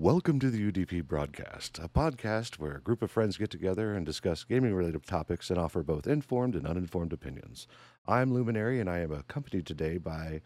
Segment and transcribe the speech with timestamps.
[0.00, 4.06] Welcome to the UDP broadcast, a podcast where a group of friends get together and
[4.06, 7.66] discuss gaming related topics and offer both informed and uninformed opinions.
[8.06, 10.40] I'm Luminari, and I am accompanied today by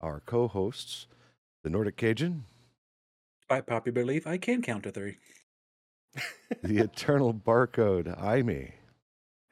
[0.00, 1.08] our co hosts,
[1.64, 2.44] the Nordic Cajun,
[3.48, 5.16] By popular belief, I can count to three.
[6.62, 8.74] the Eternal Barcode, Imi,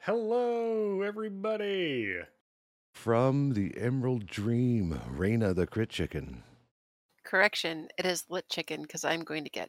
[0.03, 2.15] Hello, everybody.
[2.93, 6.45] from the Emerald Dream, Reina the Crit Chicken.
[7.29, 9.69] Correction, it is lit chicken because I'm going to get.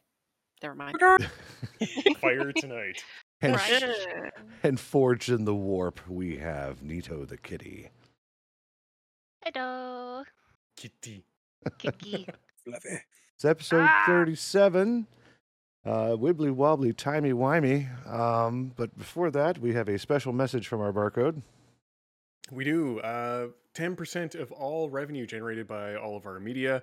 [0.62, 0.96] Never mind.
[2.20, 3.02] Fire tonight.
[3.42, 4.32] And, Right.
[4.62, 7.90] and forged in the warp, we have Nito the Kitty.
[9.44, 10.24] Hello,
[10.76, 11.24] Kitty.
[11.78, 12.26] Kiki.
[12.64, 12.88] Fluffy.
[13.36, 14.04] It's episode Ah!
[14.06, 15.06] 37.
[15.82, 17.88] Uh, wibbly wobbly, timey wimey.
[18.06, 21.40] Um, but before that, we have a special message from our barcode.
[22.52, 23.00] We do.
[23.00, 26.82] Uh, 10% of all revenue generated by all of our media,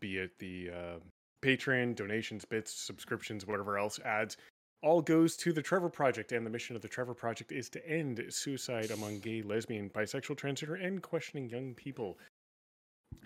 [0.00, 0.98] be it the uh,
[1.42, 4.36] Patreon, donations, bits, subscriptions, whatever else, ads,
[4.82, 6.32] all goes to the Trevor Project.
[6.32, 10.36] And the mission of the Trevor Project is to end suicide among gay, lesbian, bisexual,
[10.36, 12.18] transgender, and questioning young people.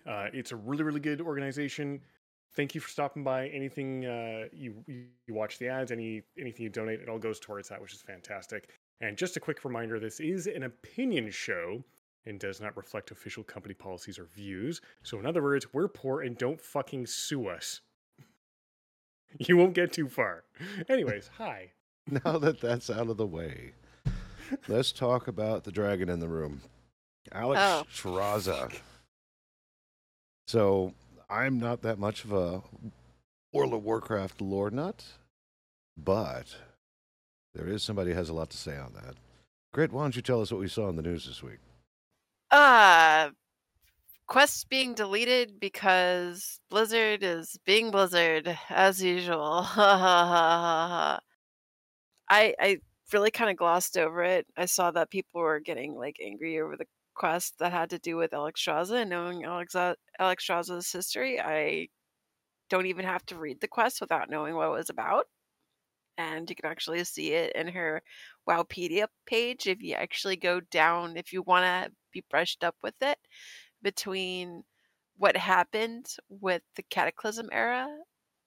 [0.06, 2.00] Uh, it's a really, really good organization.
[2.54, 3.48] Thank you for stopping by.
[3.48, 7.68] Anything uh, you you watch the ads, any anything you donate, it all goes towards
[7.68, 8.70] that, which is fantastic.
[9.00, 11.84] And just a quick reminder: this is an opinion show
[12.26, 14.80] and does not reflect official company policies or views.
[15.02, 17.80] So, in other words, we're poor and don't fucking sue us.
[19.38, 20.44] You won't get too far.
[20.88, 21.72] Anyways, hi.
[22.08, 23.72] Now that that's out of the way,
[24.68, 26.62] let's talk about the dragon in the room,
[27.32, 27.84] Alex Oh.
[27.92, 28.72] Shraza.
[30.46, 30.94] So
[31.28, 32.62] I'm not that much of a
[33.52, 35.04] World of Warcraft lore nut,
[35.98, 36.56] but
[37.54, 39.16] there is somebody who has a lot to say on that.
[39.74, 41.58] Grit, why don't you tell us what we saw in the news this week?
[42.50, 43.30] Uh,
[44.26, 49.66] quests being deleted because Blizzard is being Blizzard as usual.
[49.76, 51.20] I
[52.28, 52.78] I
[53.12, 54.46] really kind of glossed over it.
[54.56, 58.16] I saw that people were getting like angry over the quest that had to do
[58.16, 59.74] with Alexstrasza and knowing Alex
[60.92, 61.40] history.
[61.40, 61.88] I
[62.68, 65.26] don't even have to read the quest without knowing what it was about.
[66.18, 68.02] And you can actually see it in her
[68.48, 72.94] Wowpedia page if you actually go down, if you want to be brushed up with
[73.02, 73.18] it,
[73.82, 74.64] between
[75.18, 77.88] what happened with the Cataclysm era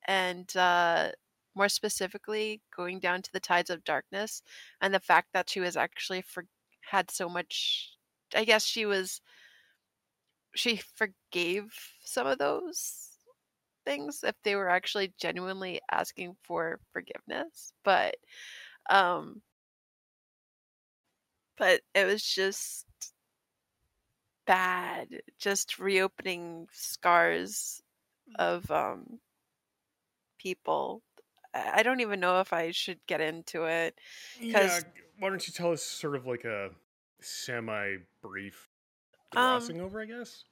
[0.08, 1.10] and uh,
[1.56, 4.42] more specifically going down to the Tides of Darkness
[4.82, 6.46] and the fact that she was actually for
[6.82, 7.92] had so much.
[8.36, 9.22] I guess she was.
[10.56, 11.68] She forgave
[12.04, 13.10] some of those
[13.86, 18.16] things if they were actually genuinely asking for forgiveness but
[18.90, 19.42] um
[21.58, 22.86] but it was just
[24.50, 27.84] bad just reopening scars
[28.40, 29.20] of um
[30.40, 31.02] people
[31.54, 33.94] i don't even know if i should get into it
[34.40, 34.86] Yeah, 'Cause-
[35.20, 36.72] why don't you tell us sort of like a
[37.22, 38.70] semi brief
[39.36, 40.46] Um, glossing over, I guess?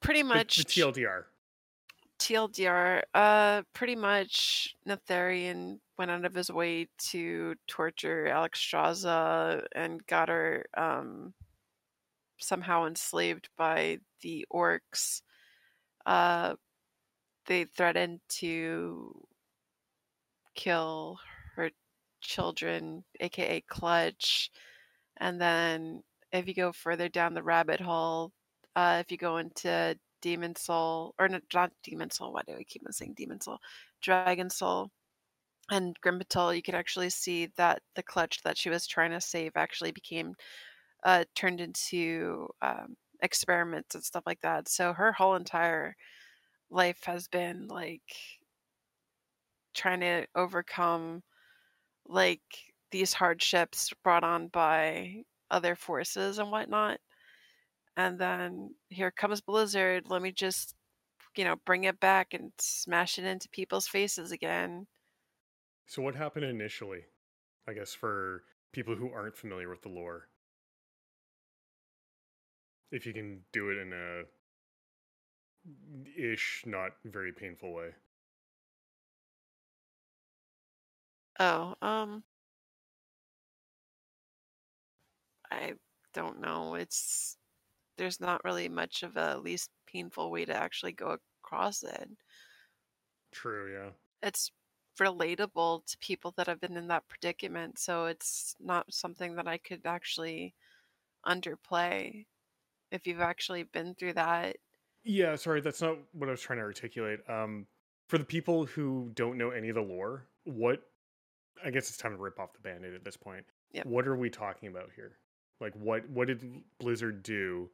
[0.00, 1.24] pretty much the TLDR.
[2.18, 10.28] TLDR, uh, pretty much Neltharion went out of his way to torture Alexstrasza and got
[10.28, 11.32] her um,
[12.38, 15.22] somehow enslaved by the orcs.
[16.06, 16.54] Uh,
[17.46, 19.26] they threatened to
[20.54, 21.18] kill
[21.56, 21.70] her
[22.20, 24.50] children, aka Clutch.
[25.18, 26.02] And then
[26.32, 28.32] if you go further down the rabbit hole,
[28.76, 32.64] uh, if you go into Demon Soul, or not, not Demon Soul, why do I
[32.64, 33.58] keep on saying Demon Soul?
[34.00, 34.90] Dragon Soul
[35.70, 39.20] and Grim Grimbatal, you could actually see that the clutch that she was trying to
[39.20, 40.34] save actually became
[41.04, 44.68] uh, turned into um, experiments and stuff like that.
[44.68, 45.96] So her whole entire
[46.70, 48.40] life has been like
[49.74, 51.22] trying to overcome
[52.06, 52.42] like
[52.92, 57.00] these hardships brought on by other forces and whatnot
[57.96, 60.76] and then here comes blizzard let me just
[61.36, 64.86] you know bring it back and smash it into people's faces again
[65.86, 67.06] So, what happened initially?
[67.66, 70.30] I guess for people who aren't familiar with the lore,
[72.94, 74.22] if you can do it in a
[76.16, 77.90] ish, not very painful way.
[81.40, 82.22] oh um
[85.50, 85.72] i
[86.12, 87.36] don't know it's
[87.98, 92.08] there's not really much of a least painful way to actually go across it
[93.32, 93.90] True, yeah.
[94.22, 94.52] it's
[95.00, 99.58] relatable to people that have been in that predicament so it's not something that i
[99.58, 100.54] could actually
[101.26, 102.26] underplay
[102.94, 104.56] if you've actually been through that
[105.04, 107.20] Yeah, sorry, that's not what I was trying to articulate.
[107.28, 107.66] Um,
[108.08, 110.82] for the people who don't know any of the lore, what
[111.64, 113.44] I guess it's time to rip off the band-aid at this point.
[113.72, 113.86] Yep.
[113.86, 115.16] What are we talking about here?
[115.60, 117.70] Like what what did Blizzard do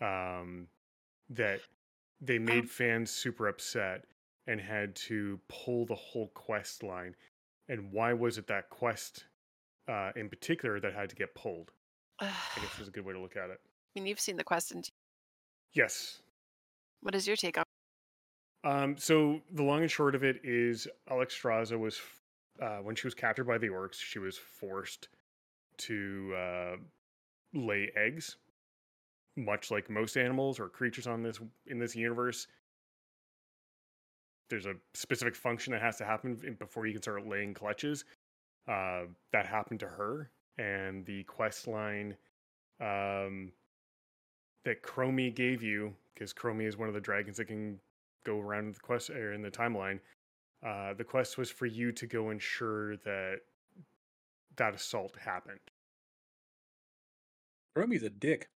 [0.00, 0.66] um
[1.30, 1.60] that
[2.20, 4.04] they made Um, fans super upset
[4.46, 7.14] and had to pull the whole quest line?
[7.68, 9.24] And why was it that quest
[9.88, 11.72] uh in particular that had to get pulled?
[12.20, 13.60] I guess is a good way to look at it.
[13.94, 14.72] I mean, you've seen the quest.
[14.72, 14.88] And
[15.72, 16.20] Yes.
[17.00, 17.64] what is your take on?
[18.64, 22.00] Um, so the long and short of it is Alexstrasza was
[22.60, 25.08] uh, when she was captured by the orcs, she was forced
[25.76, 26.76] to uh,
[27.52, 28.36] lay eggs,
[29.36, 32.46] much like most animals or creatures on this in this universe.
[34.48, 38.04] There's a specific function that has to happen before you can start laying clutches.
[38.66, 39.02] Uh,
[39.32, 42.16] that happened to her, and the quest line
[42.80, 43.52] um,
[44.64, 47.78] that Chromie gave you, because Chromie is one of the dragons that can
[48.24, 50.00] go around the quest or in the timeline.
[50.64, 53.40] Uh, the quest was for you to go ensure that
[54.56, 55.60] that assault happened.
[57.76, 58.48] Chromie's a dick.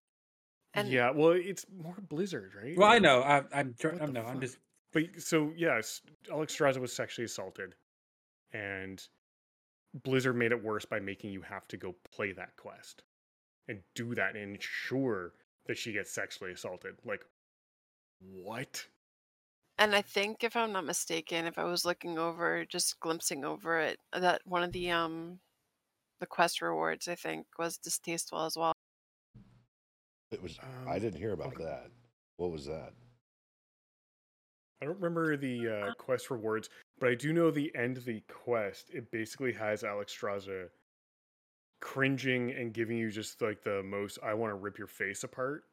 [0.74, 2.76] And yeah, well, it's more Blizzard, right?
[2.76, 3.22] Well, I know.
[3.22, 3.74] I, I'm.
[3.78, 4.24] tr- What I the know.
[4.24, 4.58] I'm just.
[4.92, 6.00] But so yes,
[6.30, 7.74] Alexstrasza was sexually assaulted,
[8.52, 9.02] and
[10.04, 13.02] Blizzard made it worse by making you have to go play that quest
[13.66, 15.32] and do that and ensure
[15.68, 16.94] that she gets sexually assaulted.
[17.04, 17.24] Like,
[18.20, 18.84] what?
[19.78, 23.78] And I think, if I'm not mistaken, if I was looking over, just glimpsing over
[23.78, 25.38] it, that one of the um,
[26.18, 28.72] the quest rewards, I think, was distasteful as well.
[30.32, 30.58] It was.
[30.86, 31.64] I Um, didn't hear about okay.
[31.64, 31.90] that.
[32.38, 32.92] What was that?
[34.80, 38.20] I don't remember the uh, quest rewards, but I do know the end of the
[38.28, 38.90] quest.
[38.90, 40.68] It basically has Alexstrasza
[41.80, 45.64] cringing and giving you just like the most "I want to rip your face apart,"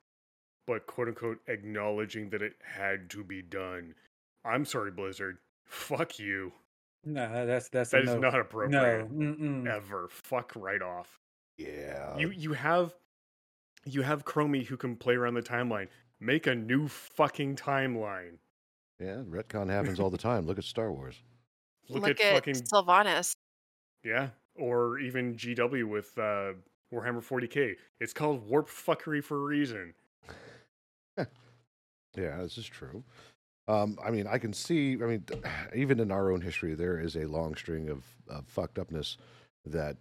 [0.68, 3.96] but quote unquote acknowledging that it had to be done.
[4.44, 5.38] I'm sorry, Blizzard.
[5.66, 6.52] Fuck you.
[7.04, 8.20] No, that's that's That a is no.
[8.20, 8.40] not no.
[8.42, 9.68] appropriate Mm-mm.
[9.68, 10.08] ever.
[10.10, 11.20] Fuck right off.
[11.58, 12.18] Yeah.
[12.18, 12.94] You you have
[13.86, 15.88] you have Chromie who can play around the timeline.
[16.20, 18.38] Make a new fucking timeline.
[19.00, 19.22] yeah.
[19.30, 20.46] Retcon happens all the time.
[20.48, 21.22] Look at Star Wars.
[21.90, 23.34] Look, Look, at, at, fucking Sylvanas.
[24.04, 26.54] Yeah, or even GW with uh,
[26.94, 27.76] Warhammer 40k.
[28.00, 29.94] It's called warp fuckery for a reason.
[32.18, 33.04] Yeah, this is true.
[33.68, 34.94] Um, I mean, I can see.
[34.94, 35.26] I mean,
[35.76, 39.18] even in our own history, there is a long string of, of fucked upness
[39.66, 39.98] that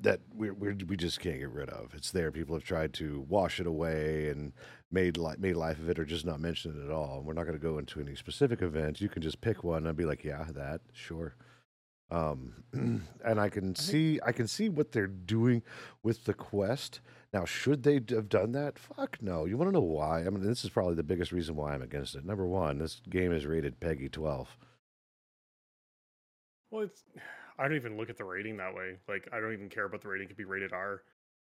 [0.00, 1.94] that we we just can't get rid of.
[1.94, 2.30] It's there.
[2.30, 4.52] People have tried to wash it away and
[4.90, 7.22] made li- made life of it, or just not mention it at all.
[7.24, 9.00] We're not going to go into any specific events.
[9.00, 11.34] You can just pick one and be like, yeah, that sure.
[12.14, 12.52] Um,
[13.24, 15.62] and I can see I can see what they're doing
[16.02, 17.00] with the quest.
[17.32, 18.78] Now, should they have done that?
[18.78, 19.44] Fuck no.
[19.44, 20.20] You want to know why?
[20.20, 22.24] I mean, this is probably the biggest reason why I'm against it.
[22.24, 24.56] Number one, this game is rated PEGI 12.
[26.70, 27.02] Well, it's
[27.58, 28.96] I don't even look at the rating that way.
[29.08, 30.26] Like I don't even care about the rating.
[30.26, 31.02] It could be rated R.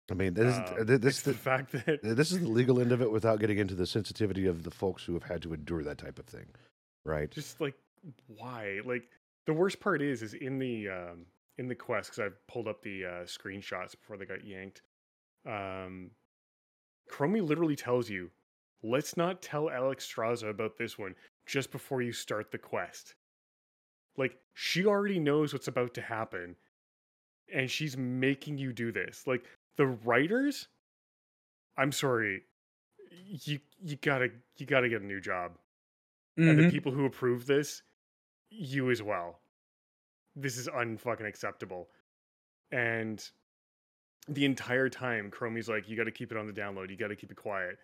[0.09, 2.93] I mean, this, Um, is, this, it's the fact that this is the legal end
[2.93, 5.83] of it without getting into the sensitivity of the folks who have had to endure
[5.83, 6.45] that type of thing,
[7.03, 7.29] right?
[7.29, 7.75] just like
[8.27, 8.79] why?
[8.85, 9.09] Like
[9.47, 11.27] the worst part is is in the um,
[11.57, 14.83] in the quest because I pulled up the uh, screenshots before they got yanked.
[15.45, 16.11] Um,
[17.09, 18.31] Chromie literally tells you,
[18.83, 21.15] "Let's not tell Alexstrasza about this one
[21.45, 23.15] just before you start the quest."
[24.17, 26.57] Like she already knows what's about to happen,
[27.53, 29.27] and she's making you do this.
[29.27, 29.45] Like
[29.77, 30.69] the writers,
[31.77, 32.43] I'm sorry,
[33.11, 35.57] you you gotta you gotta get a new job
[36.45, 36.71] and the Mhm.
[36.71, 37.83] people who approve this,
[38.49, 39.39] you as well.
[40.35, 41.89] This is unfucking acceptable.
[42.71, 43.29] And
[44.27, 46.89] the entire time, Chromie's like, you got to keep it on the download.
[46.89, 47.79] You got to keep it quiet.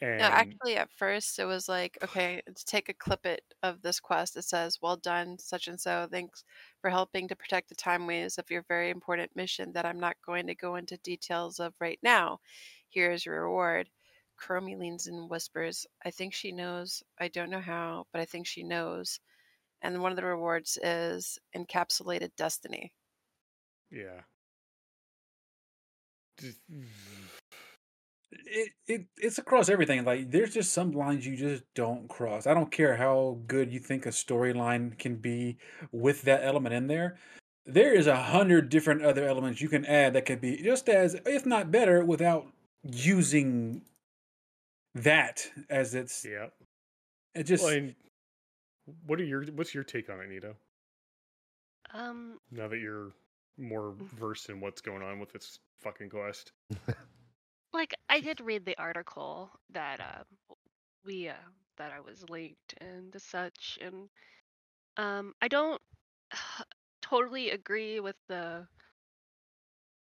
[0.00, 3.82] And No, actually, at first it was like, okay, to take a clip it of
[3.82, 4.36] this quest.
[4.36, 6.06] It says, "Well done, such and so.
[6.10, 6.44] Thanks
[6.80, 10.46] for helping to protect the timeways of your very important mission that I'm not going
[10.48, 12.40] to go into details of right now.
[12.88, 13.90] Here's your reward."
[14.38, 17.02] Chromie leans in and whispers, "I think she knows.
[17.18, 19.20] I don't know how, but I think she knows."
[19.82, 22.92] And one of the rewards is encapsulated destiny.
[23.90, 24.22] yeah.
[28.32, 30.04] It, it it's across everything.
[30.04, 32.46] Like there's just some lines you just don't cross.
[32.46, 35.58] I don't care how good you think a storyline can be
[35.92, 37.18] with that element in there.
[37.66, 41.16] There is a hundred different other elements you can add that could be just as,
[41.26, 42.46] if not better, without
[42.82, 43.82] using
[44.94, 46.24] that as its.
[46.24, 46.46] Yeah.
[47.34, 47.94] It just Well, and
[49.06, 50.56] what are your what's your take on it, Nito?
[51.92, 53.12] Um, Now that you're
[53.56, 56.52] more versed in what's going on with this fucking quest.
[57.72, 60.22] like I did read the article that uh,
[61.04, 61.34] we uh,
[61.76, 64.08] that I was linked and the such, and
[64.96, 65.80] Um, I don't
[67.02, 68.66] totally agree with the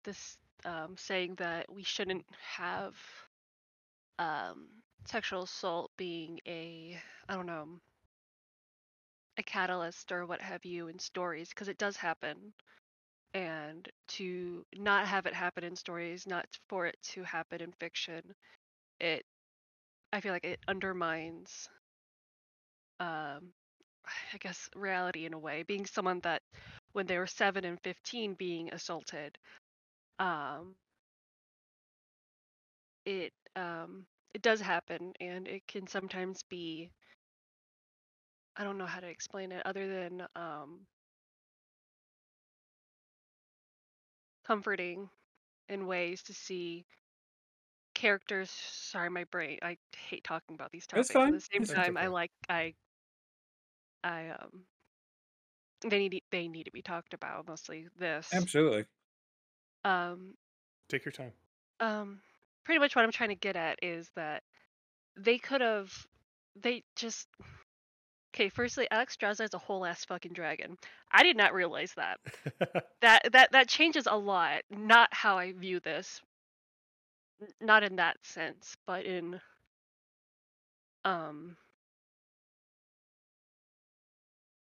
[0.04, 2.94] this um, saying that we shouldn't have
[4.18, 4.68] um,
[5.06, 6.98] sexual assault being a
[7.28, 7.66] I don't know
[9.40, 12.52] a catalyst or what have you in stories because it does happen
[13.34, 18.22] and to not have it happen in stories not for it to happen in fiction
[19.00, 19.24] it
[20.12, 21.68] i feel like it undermines
[23.00, 23.52] um
[24.34, 26.42] i guess reality in a way being someone that
[26.92, 29.38] when they were 7 and 15 being assaulted
[30.20, 30.76] um
[33.04, 36.90] it um it does happen and it can sometimes be
[38.60, 40.86] I don't know how to explain it other than um
[44.44, 45.10] comforting
[45.68, 46.86] in ways to see
[47.94, 51.34] characters sorry my brain I hate talking about these That's topics at fine.
[51.34, 52.74] the same It's- time I like I
[54.04, 54.66] I um
[55.82, 58.86] they need they need to be talked about mostly this Absolutely.
[59.84, 60.36] um
[60.88, 61.32] Take your time.
[61.80, 62.20] um
[62.64, 64.42] pretty much what I'm trying to get at is that
[65.16, 65.92] they could have
[66.56, 67.28] they just
[68.34, 70.76] okay firstly Alexstrasza is a whole ass fucking dragon.
[71.12, 72.18] I did not realize that.
[73.02, 76.20] That that that changes a lot not how I view this
[77.60, 79.40] not in that sense but in
[81.04, 81.56] um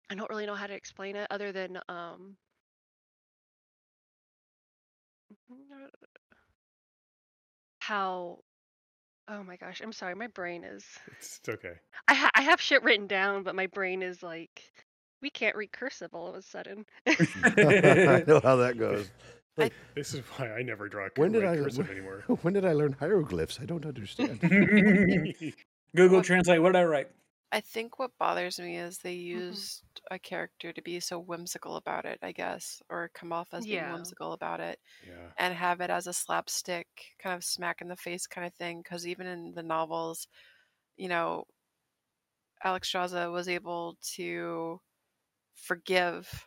[0.09, 2.37] I don't really know how to explain it other than um
[7.79, 8.39] how
[9.27, 11.73] oh my gosh I'm sorry my brain is it's it's okay.
[12.07, 14.61] I ha- I have shit written down, but my brain is like,
[15.21, 16.85] we can't read cursive all of a sudden.
[17.07, 19.09] I know how that goes.
[19.95, 22.23] This is why I never draw When did I cursive anymore.
[22.41, 23.59] when did I learn hieroglyphs?
[23.61, 24.41] I don't understand.
[25.95, 26.61] Google Translate.
[26.61, 27.09] What did I write?
[27.55, 29.63] I think what bothers me is they Mm-hmm.
[29.63, 33.65] used a character to be so whimsical about it, I guess, or come off as
[33.67, 33.89] being Yeah.
[33.89, 35.31] whimsical about it, yeah.
[35.37, 36.87] and have it as a slapstick,
[37.19, 38.81] kind of smack in the face kind of thing.
[38.83, 40.27] Because even in the novels,
[40.97, 41.45] you know,
[42.65, 44.81] Alexstrasza was able to
[45.55, 46.45] forgive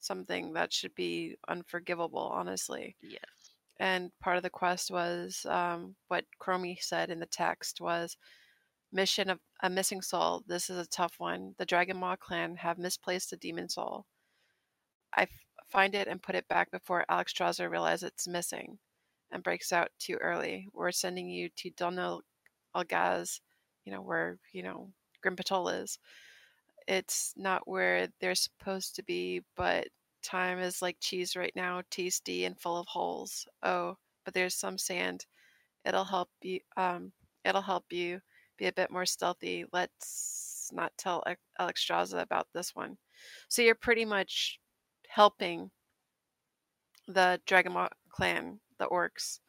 [0.00, 2.96] something that should be unforgivable, honestly.
[3.02, 3.52] yes.
[3.78, 8.16] and part of the quest was um, what Chromie said in the text was
[8.92, 10.42] mission of a missing soul.
[10.46, 11.54] This is a tough one.
[11.58, 14.06] The Dragon Maw clan have misplaced a demon soul.
[15.16, 15.26] I
[15.68, 18.78] find it and put it back before Alexstrasza realizes it's missing
[19.30, 20.68] and breaks out too early.
[20.72, 22.20] We're sending you to Dun
[22.74, 23.40] Algaz,
[23.84, 24.90] you know, where, you know,
[25.22, 25.98] Grim Batol is.
[26.88, 29.88] It's not where they're supposed to be, but
[30.22, 33.46] time is like cheese right now, tasty and full of holes.
[33.62, 35.26] Oh, but there's some sand.
[35.84, 36.60] It'll help you.
[36.76, 37.12] Um,
[37.44, 38.20] it'll help you
[38.60, 39.64] be a bit more stealthy.
[39.72, 41.24] Let's not tell
[41.58, 42.96] Alex- Straza about this one.
[43.48, 44.60] So you're pretty much
[45.08, 45.70] helping
[47.08, 49.40] the Dragonmaw clan, the orcs,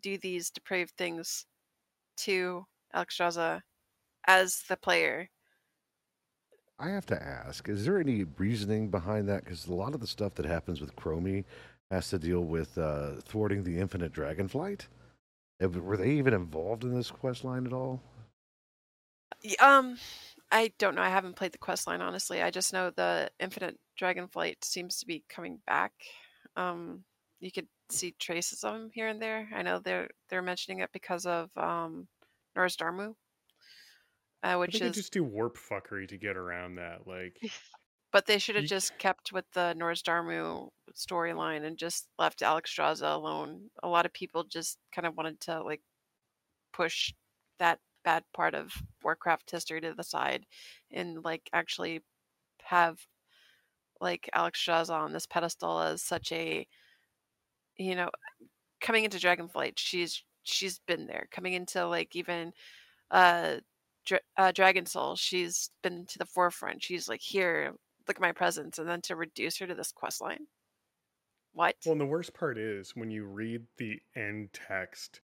[0.00, 1.46] do these depraved things
[2.18, 3.62] to Alexstrasza
[4.26, 5.30] as the player.
[6.78, 9.44] I have to ask: Is there any reasoning behind that?
[9.44, 11.44] Because a lot of the stuff that happens with Chromie
[11.92, 14.88] has to deal with uh, thwarting the infinite dragonflight.
[15.60, 18.02] Were they even involved in this quest line at all?
[19.60, 19.96] Um,
[20.50, 21.02] I don't know.
[21.02, 22.42] I haven't played the quest line honestly.
[22.42, 25.92] I just know the Infinite Dragonflight seems to be coming back.
[26.56, 27.04] Um,
[27.40, 29.48] you could see traces of them here and there.
[29.54, 32.06] I know they're they're mentioning it because of um,
[32.56, 33.14] Nozdormu,
[34.42, 34.94] uh, which is.
[34.94, 37.06] just do warp fuckery to get around that.
[37.06, 37.36] Like,
[38.12, 43.14] But they should have you- just kept with the Nozdormu storyline and just left Alexstrasza
[43.14, 43.70] alone.
[43.82, 45.80] A lot of people just kind of wanted to like
[46.74, 47.12] push
[47.58, 50.44] that bad part of Warcraft history to the side
[50.90, 52.00] and like actually
[52.62, 52.98] have
[54.00, 56.66] like Alex on this pedestal as such a
[57.76, 58.10] you know
[58.80, 61.28] coming into Dragonflight she's she's been there.
[61.30, 62.52] Coming into like even
[63.10, 63.56] uh,
[64.04, 66.82] Dra- uh Dragon Soul she's been to the forefront.
[66.82, 67.72] She's like here
[68.08, 70.46] look at my presence and then to reduce her to this quest line.
[71.52, 71.76] What?
[71.84, 75.20] Well, and the worst part is when you read the end text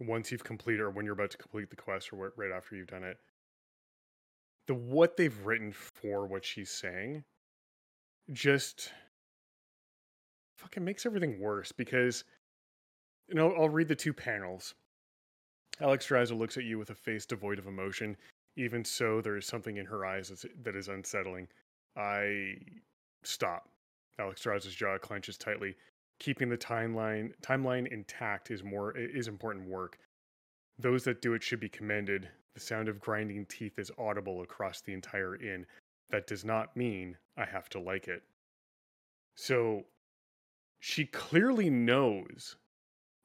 [0.00, 2.88] once you've completed or when you're about to complete the quest or right after you've
[2.88, 3.18] done it.
[4.66, 7.24] The what they've written for what she's saying
[8.32, 8.92] just
[10.56, 12.24] fucking makes everything worse because
[13.28, 14.74] you know I'll read the two panels.
[15.80, 18.16] Alexstrasza looks at you with a face devoid of emotion.
[18.56, 21.48] Even so, there is something in her eyes that's, unsettling.
[21.96, 22.56] I
[23.22, 23.68] stop.
[24.18, 25.76] Alexstrasza's jaw clenches tightly.
[26.20, 29.98] Keeping the timeline timeline intact is more is important work.
[30.78, 32.28] Those that do it should be commended.
[32.54, 35.66] The sound of grinding teeth is audible across the entire inn.
[36.10, 38.22] that does not mean I have to like it.
[39.36, 39.84] So
[40.80, 42.56] she clearly knows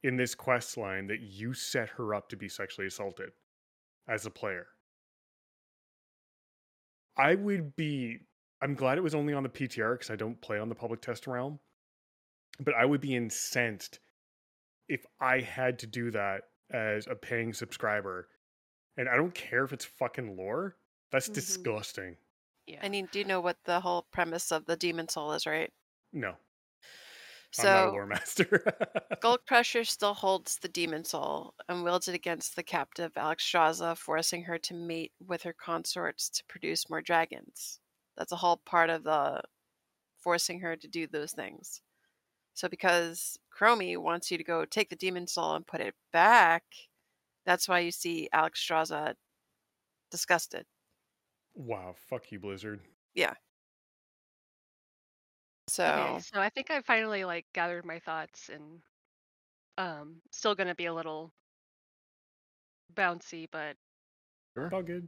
[0.04, 3.32] in this quest line that you set her up to be sexually assaulted
[4.08, 4.68] as a player.
[7.18, 8.20] I would be
[8.62, 11.02] I'm glad it was only on the PTR because I don't play on the public
[11.02, 11.60] test realm.
[12.60, 14.00] But I would be incensed
[14.88, 18.30] if I had to do that as a paying subscriber.
[18.98, 20.78] And I don't care if it's fucking lore.
[21.12, 21.34] That's Mhm.
[21.34, 22.18] disgusting.
[22.68, 22.84] Yeah.
[22.84, 25.74] I mean, do you know what the whole premise of the demon soul is, right?
[26.12, 26.38] No.
[27.58, 28.64] I'm not a So lore master.
[29.20, 33.98] Skull Crusher still holds the demon soul and wields it against the captive Alex Alexstrasza,
[33.98, 37.82] forcing her to mate with her consorts to produce more dragons.
[38.16, 39.44] That's a whole part of the
[40.18, 41.82] forcing her to do those things.
[42.56, 46.64] So because Chromie wants you to go take the demon soul and put it back,
[47.46, 49.16] that's why you see Alexstrasza
[50.12, 50.66] disgusted.
[51.56, 52.82] wow, fuck you, Blizzard.
[53.16, 53.36] Yeah.
[55.68, 58.82] So Okay, so I think I finally like gathered my thoughts and
[59.78, 61.34] um still gonna be a little
[62.94, 63.78] bouncy, but
[64.56, 64.74] sure.
[64.74, 65.08] All good.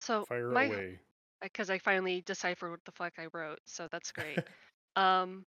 [0.00, 1.00] so Fire my away.
[1.42, 4.38] because I finally deciphered what the fuck I wrote, so that's great.
[4.96, 5.44] um,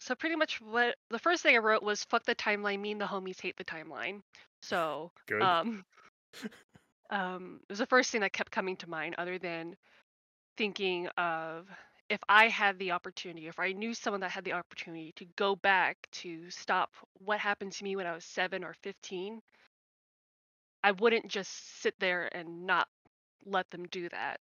[0.00, 3.06] so pretty much what the first thing I wrote was "fuck the timeline." Mean the
[3.06, 4.22] homies hate the timeline.
[4.62, 5.42] So Good.
[5.42, 5.84] um,
[7.10, 9.76] um, it was the first thing that kept coming to mind, other than
[10.56, 11.68] thinking of
[12.08, 15.56] if I had the opportunity, if I knew someone that had the opportunity to go
[15.56, 16.90] back to stop
[17.24, 19.40] what happened to me when I was seven or fifteen,
[20.82, 22.88] I wouldn't just sit there and not
[23.44, 24.40] let them do that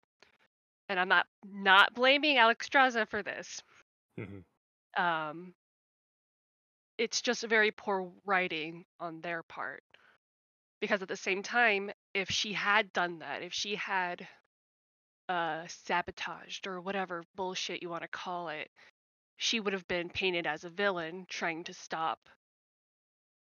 [0.89, 3.61] and I'm not not blaming Alexstrasza for this.
[4.17, 4.43] Mhm.
[4.97, 5.53] Um,
[6.97, 9.83] it's just very poor writing on their part,
[10.81, 14.27] because at the same time, if she had done that, if she had
[15.29, 18.69] uh, sabotaged or whatever bullshit you want to call it,
[19.37, 22.19] she would have been painted as a villain trying to stop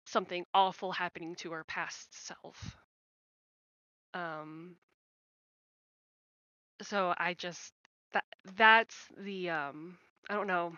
[0.05, 2.75] something awful happening to her past self.
[4.13, 4.75] Um,
[6.81, 7.73] so I just
[8.13, 9.97] that that's the um
[10.29, 10.77] I don't know.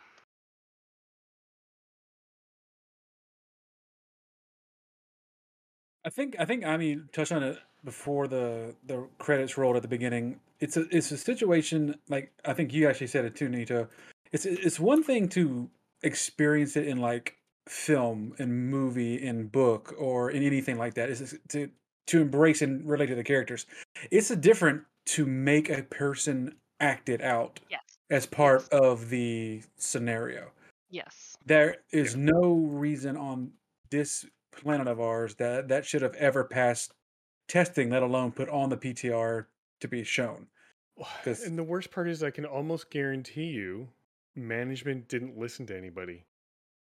[6.06, 9.88] I think I think Amy touched on it before the the credits rolled at the
[9.88, 10.40] beginning.
[10.60, 13.88] It's a it's a situation like I think you actually said it too, Nito.
[14.32, 15.70] It's it's one thing to
[16.04, 17.38] experience it in like
[17.68, 21.10] film and movie and book or in anything like that.
[21.10, 21.70] It's to
[22.08, 23.66] to embrace and relate to the characters.
[24.10, 27.91] It's a different to make a person act it out Yes.
[28.12, 28.68] As part Yes.
[28.70, 30.52] of the scenario.
[30.90, 31.36] Yes.
[31.46, 33.54] There is no reason on
[33.90, 36.94] this planet of ours that that should have ever passed
[37.48, 39.48] testing, let alone put on the PTR
[39.80, 40.48] to be shown.
[41.26, 43.90] And the worst part is, I can almost guarantee you,
[44.36, 46.26] management didn't listen to anybody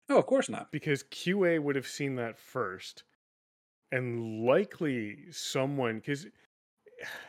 [0.09, 0.71] Oh, of course not.
[0.71, 3.03] because QA would have seen that first,
[3.91, 6.27] and likely someone because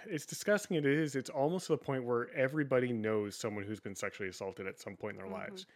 [0.06, 0.76] it's disgusting.
[0.76, 1.16] It is.
[1.16, 4.96] It's almost to the point where everybody knows someone who's been sexually assaulted at some
[4.96, 5.40] point in their Mhm.
[5.40, 5.66] lives.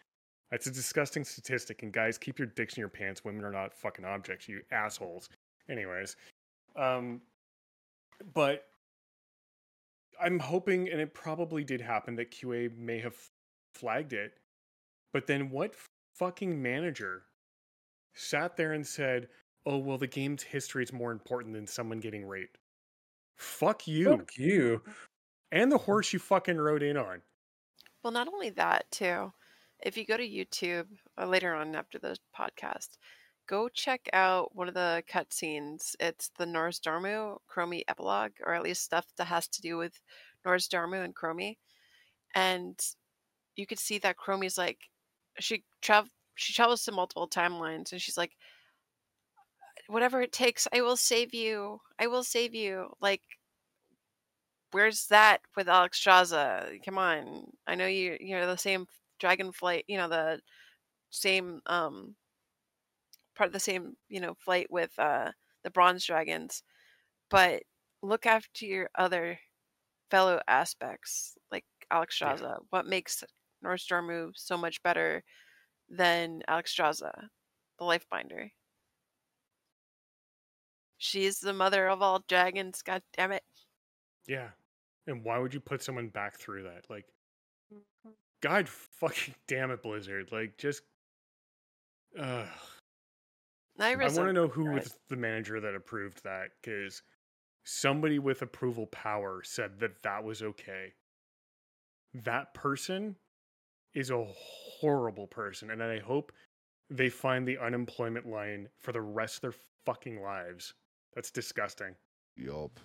[0.50, 1.82] It's a disgusting statistic.
[1.82, 3.24] And guys, keep your dicks in your pants.
[3.24, 5.28] Women are not fucking objects, you assholes.
[5.68, 6.16] Anyways,
[6.76, 7.20] um,
[8.32, 8.70] but
[10.20, 13.16] I'm hoping, and it probably did happen, that QA may have
[13.74, 14.38] flagged it.
[15.12, 15.74] But then what
[16.14, 17.26] fucking manager
[18.14, 19.28] sat there and said,
[19.66, 22.58] oh, well, the game's history is more important than someone getting raped?
[23.38, 24.18] Fuck you.
[24.18, 24.82] Fuck you.
[25.50, 27.22] And the horse you fucking rode in on.
[28.02, 29.32] Well, not only that, too.
[29.80, 32.98] If you go to YouTube uh, later on after the podcast,
[33.48, 35.94] go check out one of the cutscenes.
[36.00, 40.00] It's the Nozdormu Chromie epilogue, or at least stuff that has to do with
[40.44, 41.56] Nozdormu and Chromie.
[42.34, 42.78] And
[43.56, 44.78] you could see that Chromie's like,
[45.38, 48.32] she travel, she travels to multiple timelines, and she's like,
[49.88, 51.80] whatever it takes, I will save you.
[51.98, 52.90] I will save you.
[53.00, 53.22] Like,
[54.72, 56.84] where's that with Alexstrasza?
[56.84, 57.44] Come on.
[57.66, 58.86] I know you you're the same
[59.20, 60.40] dragonflight, you know, the
[61.10, 62.14] same um
[63.34, 65.32] part of the same, you know, flight with uh
[65.64, 66.62] the bronze dragons.
[67.30, 67.62] But
[68.02, 69.38] look after your other
[70.10, 72.58] fellow aspects like Alexstrasza.
[72.70, 73.24] What makes
[73.64, 75.24] Nozdormu so much better
[75.88, 77.12] than Alexstrasza,
[77.78, 77.84] the
[80.98, 83.44] She's the mother of all dragons, god damn it.
[84.26, 84.48] Yeah.
[85.06, 86.84] And why would you put someone back through that?
[86.90, 87.06] Like,
[87.72, 88.10] mm-hmm.
[88.42, 90.28] God fucking damn it, Blizzard.
[90.30, 90.82] Like, just.
[92.18, 92.46] Ugh.
[93.80, 97.02] I, I want to know who was the manager that approved that because
[97.64, 100.94] somebody with approval power said that that was okay.
[102.12, 103.14] That person
[103.94, 104.26] is a
[104.80, 106.32] horrible person, and I hope
[106.90, 110.74] they find the unemployment line for the rest of their fucking lives.
[111.14, 111.94] That's disgusting.
[112.36, 112.78] Yup.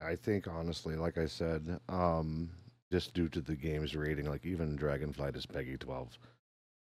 [0.00, 2.50] I think honestly, like I said, um,
[2.90, 6.18] just due to the game's rating, like even Dragonflight is PEGI 12.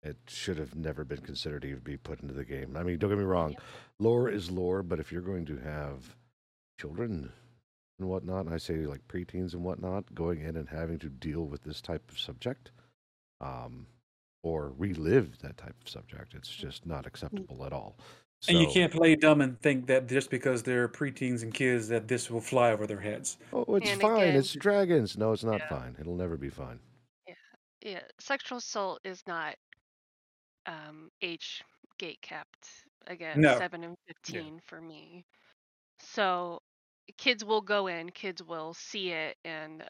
[0.04, 2.76] It should have never been considered to even be put into the game.
[2.76, 3.54] I mean, don't get me wrong,
[3.98, 6.16] lore is lore, but if you're going to have
[6.80, 7.30] children
[7.98, 11.42] and whatnot, and I say like preteens and whatnot, going in and having to deal
[11.42, 12.72] with this type of subject,
[13.40, 13.86] um,
[14.42, 17.96] or relive that type of subject, it's just not acceptable at all.
[18.48, 22.08] And you can't play dumb and think that just because they're preteens and kids that
[22.08, 23.38] this will fly over their heads.
[23.52, 24.22] Oh, it's And fine.
[24.22, 25.16] again- It's dragons.
[25.16, 25.68] No, it's not Yeah.
[25.68, 25.96] fine.
[26.00, 26.80] It'll never be fine.
[27.26, 27.34] Yeah,
[27.82, 28.02] yeah.
[28.18, 29.56] sexual assault is not
[30.66, 31.62] um, age
[31.98, 32.68] gate capped.
[33.08, 33.58] Again, No.
[33.58, 35.24] seven and fifteen for me.
[35.98, 36.62] So
[37.18, 39.82] kids will go in, kids will see it and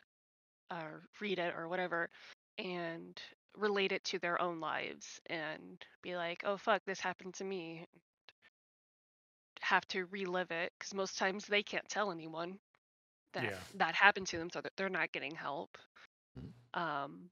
[0.71, 0.89] uh,
[1.21, 2.09] read it or whatever,
[2.57, 3.21] and
[3.55, 7.87] relate it to their own lives and be like, "Oh fuck, this happened to me."
[9.63, 12.59] Have to relive it because most times they can't tell anyone
[13.33, 13.61] that Yeah.
[13.75, 15.79] that happened to them, so that they're not getting help.
[16.39, 16.53] Mhm.
[16.75, 17.31] Um.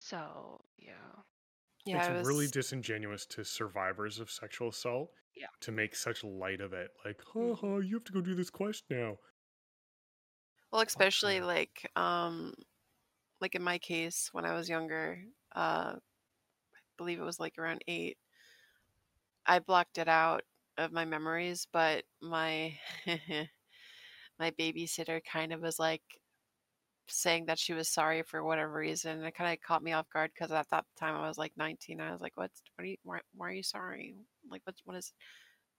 [0.00, 1.22] So yeah.
[1.84, 5.48] Yeah, it's I was, really disingenuous to survivors of sexual assault Yeah.
[5.60, 6.90] to make such light of it.
[7.04, 9.18] Like, haha, you have to go do this quest now.
[10.72, 11.44] well, especially yeah.
[11.44, 12.54] like um,
[13.40, 17.82] like in my case when I was younger, uh, I believe it was like around
[17.88, 18.18] eight.
[19.46, 20.44] I blocked it out
[20.78, 22.78] of my memories, but my
[24.38, 26.02] my babysitter kind of was like
[27.08, 29.22] saying that she was sorry for whatever reason.
[29.24, 32.00] It kind of caught me off guard because at that time I was like 19.
[32.00, 32.96] I was like, "What's what are you?
[33.02, 34.14] Why, why are you sorry?
[34.50, 35.12] Like, what what is?"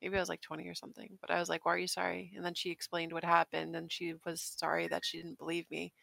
[0.01, 2.31] Maybe I was like 20 or something, but I was like, "Why are you sorry?"
[2.35, 5.93] And then she explained what happened, and she was sorry that she didn't believe me.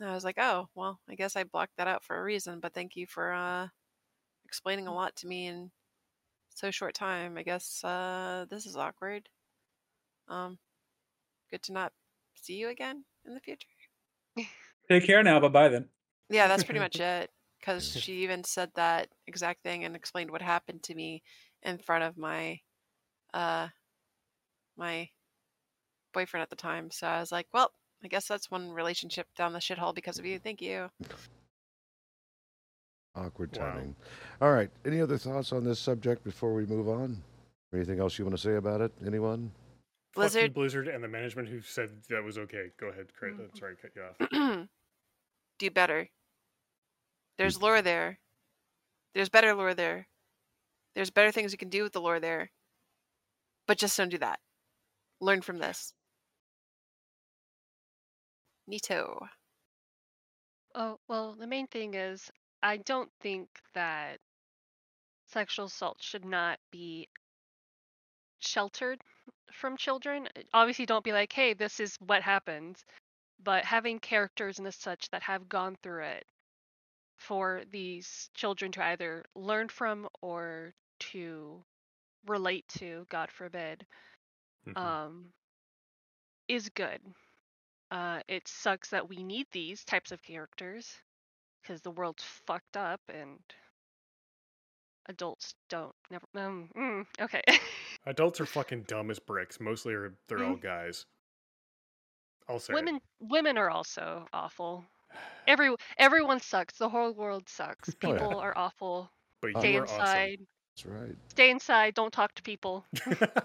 [0.00, 2.58] And I was like, "Oh, well, I guess I blocked that out for a reason."
[2.60, 3.68] But thank you for uh,
[4.44, 5.72] explaining a lot to me in
[6.58, 7.38] so short time.
[7.38, 9.28] I guess uh, this is awkward.
[10.28, 10.58] Um,
[11.50, 11.92] good to not
[12.34, 13.68] see you again in the future.
[14.88, 15.38] Take care now.
[15.40, 15.88] Bye bye then.
[16.30, 17.30] Yeah, that's pretty much it.
[17.60, 21.22] Because she even said that exact thing and explained what happened to me
[21.62, 22.60] in front of my,
[23.34, 23.68] uh,
[24.76, 25.08] my
[26.12, 26.90] boyfriend at the time.
[26.90, 27.72] So I was like, well,
[28.04, 30.38] I guess that's one relationship down the shithole because of you.
[30.38, 30.88] Thank you.
[33.18, 33.72] Awkward Wow.
[33.72, 33.96] timing.
[34.40, 34.70] All right.
[34.84, 37.22] Any other thoughts on this subject before we move on?
[37.72, 38.92] Anything else you want to say about it?
[39.04, 39.50] Anyone?
[39.50, 40.54] Fuck you, Blizzard.
[40.54, 42.70] Blizzard, and the management who said that was okay.
[42.78, 43.34] Go ahead, Craig.
[43.34, 43.58] Mhm.
[43.58, 44.68] Sorry, cut you off.
[45.58, 46.08] Do better.
[47.36, 48.18] There's lore there.
[49.14, 50.08] There's better lore there.
[50.94, 52.50] There's better things you can do with the lore there.
[53.66, 54.40] But just don't do that.
[55.20, 55.92] Learn from this.
[58.66, 59.26] Nito.
[60.74, 62.30] Oh, well, the main thing is
[62.62, 64.20] I don't think that
[65.26, 67.08] sexual assault should not be
[68.40, 69.00] sheltered
[69.52, 70.28] from children.
[70.36, 72.84] Uh, Obviously, don't be like, hey, this is what happens.
[73.42, 76.26] But having characters and as such that have gone through it
[77.16, 81.64] for these children to either learn from or to
[82.26, 83.86] relate to, God forbid,
[84.66, 84.76] Mhm.
[84.76, 85.32] um,
[86.48, 87.00] is good.
[87.90, 91.00] Uh, it sucks that we need these types of characters
[91.62, 93.38] because the world's fucked up and
[95.08, 96.26] adults don't never.
[96.34, 97.42] Um, mm, okay.
[98.06, 99.58] Adults are fucking dumb as bricks.
[99.60, 100.60] Mostly, are they're all Mm.
[100.62, 101.04] guys.
[102.48, 102.76] I'll say it.
[102.76, 104.84] women women are also awful.
[105.46, 106.78] Every everyone sucks.
[106.78, 107.90] The whole world sucks.
[107.90, 108.12] Oh, yeah.
[108.18, 109.10] People are awful.
[109.42, 110.38] but Stay you are inside.
[110.76, 111.16] That's right.
[111.28, 111.94] Stay inside.
[111.94, 112.84] Don't talk to people.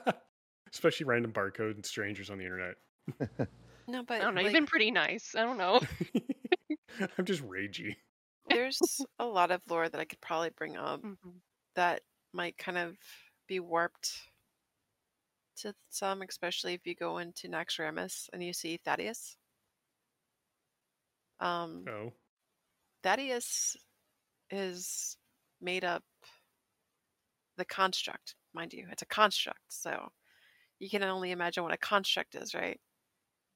[0.74, 2.76] Especially random barcode and strangers on the internet.
[3.86, 4.40] No, I but don't know.
[4.40, 5.36] like, You've been pretty nice.
[5.36, 5.82] I don't know.
[7.18, 7.96] I'm just ragey.
[8.50, 8.80] there's
[9.20, 11.42] a lot of lore that I could probably bring up Mhm.
[11.76, 12.02] that
[12.34, 12.98] might kind of
[13.48, 14.12] be warped
[15.58, 19.36] to some, especially if you go into Naxxramas and you see Thaddius.
[21.40, 22.14] Um, Oh,
[23.04, 23.76] Thaddius
[24.50, 25.18] is
[25.62, 26.04] made up
[27.58, 28.88] the construct, mind you.
[28.92, 30.12] It's a construct, so
[30.80, 32.80] you can only imagine what a construct is, right?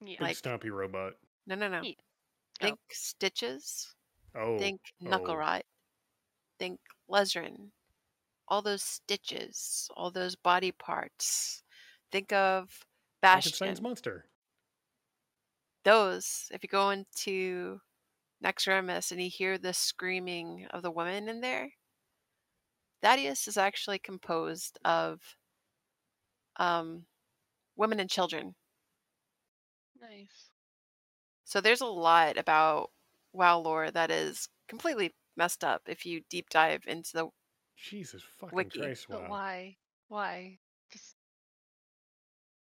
[0.01, 0.13] Yeah.
[0.19, 1.13] big Like- stompy robot.
[1.47, 1.81] No, no, no.
[2.61, 2.69] Ye- oh.
[2.69, 3.95] Think stitches,
[4.35, 5.09] Oh, think oh.
[5.09, 5.63] knuckle rot,
[6.59, 7.71] think Lezrin,
[8.47, 11.63] all those stitches, all those body parts.
[12.11, 12.85] Think of
[13.21, 13.83] Frankenstein's Bastion.
[13.83, 14.29] monster.
[15.83, 17.79] Those, if you go into
[18.43, 21.69] Naxxramas and you hear the screaming of the women in there,
[23.03, 25.37] Thaddius is actually composed of
[26.57, 27.05] um,
[27.75, 28.55] women and children
[29.99, 30.51] Nice.
[31.47, 32.89] So there's a lot about
[33.31, 37.27] WoW lore that is completely messed up if you deep dive into the
[37.77, 38.79] Jesus fucking Wiki.
[38.79, 39.05] Christ!
[39.09, 39.77] But why?
[40.09, 40.57] Why?
[40.91, 41.15] Just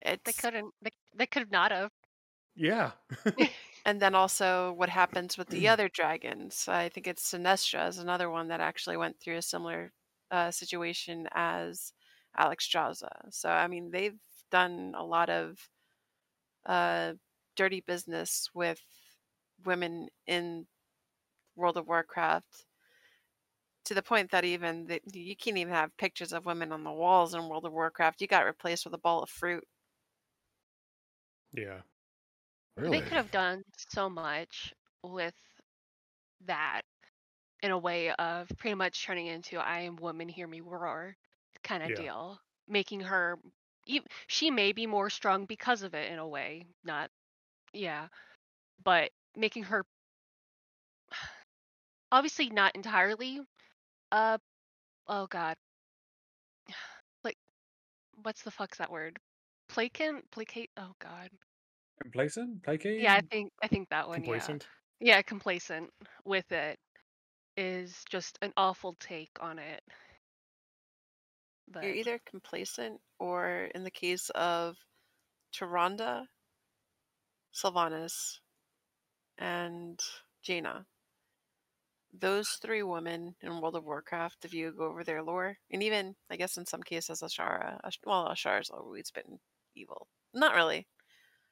[0.05, 0.73] they couldn't.
[0.81, 1.91] They, they could have not have.
[2.55, 2.93] Yeah.
[3.85, 6.69] and then also what happens with the other dragons.
[6.69, 9.91] I think it's Sinestra is another one that actually went through a similar
[10.31, 11.93] uh, situation as
[12.39, 13.11] Alexstrasza.
[13.31, 14.21] So I mean they've
[14.53, 15.59] done a lot of
[16.67, 17.15] uh,
[17.61, 18.81] dirty business with
[19.64, 20.66] women in
[21.57, 22.66] World of Warcraft
[23.85, 26.92] to the point that even the, you can't even have pictures of women on the
[26.92, 28.20] walls in World of Warcraft.
[28.20, 29.64] You got replaced with a ball of fruit.
[31.53, 31.83] yeah.
[32.77, 32.90] Really?
[32.90, 35.35] They could have done so much with
[36.42, 36.83] that
[37.62, 41.16] in a way of pretty much turning into "I am woman, hear me roar"
[41.62, 41.94] kind of Yeah.
[41.94, 43.38] deal, making her.
[44.29, 47.11] She may be more strong because of it in a way, not,
[47.73, 48.09] yeah,
[48.85, 49.85] but making her
[52.13, 53.41] obviously not entirely.
[54.13, 54.39] Uh,
[55.09, 55.57] oh god,
[57.25, 57.37] like
[58.23, 59.19] what's the fuck's that word?
[59.69, 60.71] Placant, placate.
[60.77, 61.31] Oh god.
[62.03, 62.63] Complacent?
[62.63, 63.01] Placate?
[63.01, 64.23] Yeah, I think I think that one.
[64.23, 64.67] Complacent.
[65.01, 65.91] Yeah, yeah, complacent
[66.25, 66.79] with it
[67.57, 69.83] is just an awful take on it.
[71.71, 74.77] But You're either complacent or, in the case of
[75.55, 76.27] Tyrande,
[77.55, 78.39] Sylvanas,
[79.39, 79.99] and
[80.43, 80.87] Jaina,
[82.13, 86.15] those three women in World of Warcraft, if you go over their lore, and even,
[86.31, 89.39] I guess, in some cases, Azshara, Ash- well, Azshara's always been
[89.77, 90.09] evil.
[90.35, 90.87] Not really.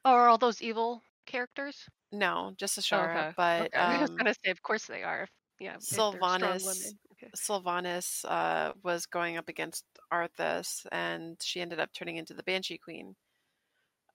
[0.04, 1.84] or all those evil characters.
[2.12, 3.16] No, just Oh, Azshara.
[3.28, 3.32] okay.
[3.36, 3.78] But okay.
[3.78, 5.28] I was um, gonna say, of course they are.
[5.60, 6.64] Yeah, Sylvanas.
[7.12, 7.30] Okay.
[7.36, 12.78] Sylvanas uh, was going up against Arthas, and she ended up turning into the Banshee
[12.78, 13.16] Queen.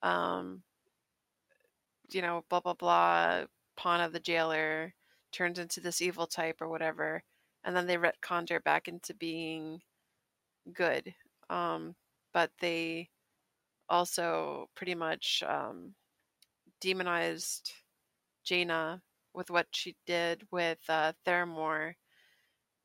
[0.02, 0.62] Um,
[2.10, 3.44] you know, blah blah blah.
[3.76, 4.94] Pawn of the jailer
[5.32, 7.22] turns into this evil type or whatever,
[7.64, 9.80] and then they retconned her back into being
[10.72, 11.14] good.
[11.50, 11.94] Um,
[12.32, 13.10] but they
[13.88, 15.94] also pretty much um,
[16.80, 17.72] demonized
[18.44, 19.02] Jaina
[19.34, 21.94] with what she did with uh, Theramore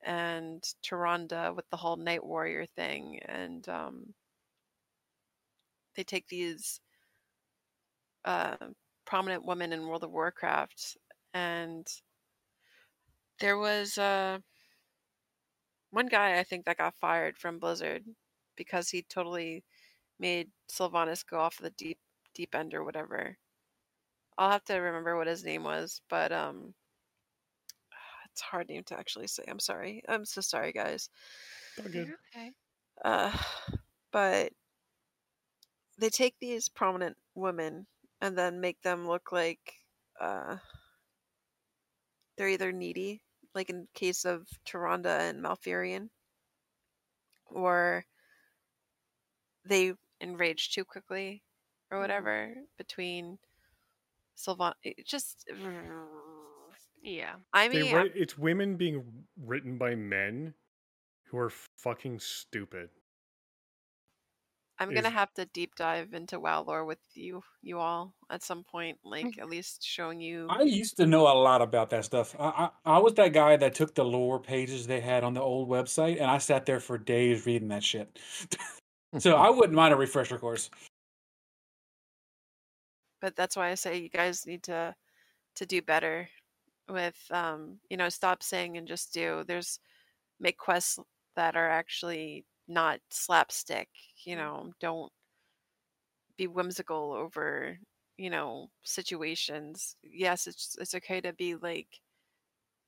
[0.04, 4.14] and Tyrande with the whole Night Warrior thing, and um,
[5.96, 6.80] they take these
[8.26, 8.56] uh,
[9.10, 10.95] prominent women in World of Warcraft,
[11.34, 11.88] and
[13.39, 14.38] there was uh,
[15.89, 18.04] one guy I think that got fired from Blizzard
[18.56, 19.63] because he totally
[20.19, 21.98] made Sylvanas go off the deep
[22.36, 23.36] deep end or whatever.
[24.38, 26.76] I'll have to remember what his name was, but um,
[28.32, 29.43] it's a hard name to actually say.
[29.48, 30.04] I'm sorry.
[30.08, 31.10] I'm so sorry, guys.
[31.78, 32.13] It's good.
[32.36, 32.52] Okay.
[33.04, 33.36] Uh,
[34.12, 34.52] but
[35.98, 37.88] they take these prominent women
[38.22, 39.76] and then make them look like
[40.20, 40.58] uh,
[42.38, 43.22] they're either needy,
[43.54, 46.10] like in case of Tyrande and Malfurion,
[47.48, 48.06] or
[49.66, 51.44] they enrage too quickly,
[51.92, 52.00] or Mhm.
[52.00, 52.54] whatever.
[52.78, 53.40] Between
[54.36, 55.48] Sylvan, it just
[57.04, 57.38] Yeah.
[57.54, 60.54] I mean, write, it's women being written by men
[61.26, 62.92] who are fucking stupid.
[64.80, 68.63] I'm gonna have to deep dive into WoW lore with you, you all, at some
[68.63, 68.98] point.
[69.04, 70.48] Like at least showing you.
[70.50, 72.36] I used to know a lot about that stuff.
[72.39, 75.42] I, I I was that guy that took the lore pages they had on the
[75.42, 78.18] old website, and I sat there for days reading that shit.
[79.20, 80.70] so I wouldn't mind a refresher course.
[83.22, 84.96] but that's why I say you guys need to
[85.56, 86.30] to do better
[86.89, 89.44] with um you know stop saying and just do.
[89.48, 89.80] There's
[90.39, 91.00] make quests
[91.36, 93.90] that are actually not slapstick.
[94.26, 95.14] You know, don't
[96.38, 97.78] be whimsical over
[98.18, 99.96] you know situations.
[100.04, 101.88] Yes, it's it's okay to be like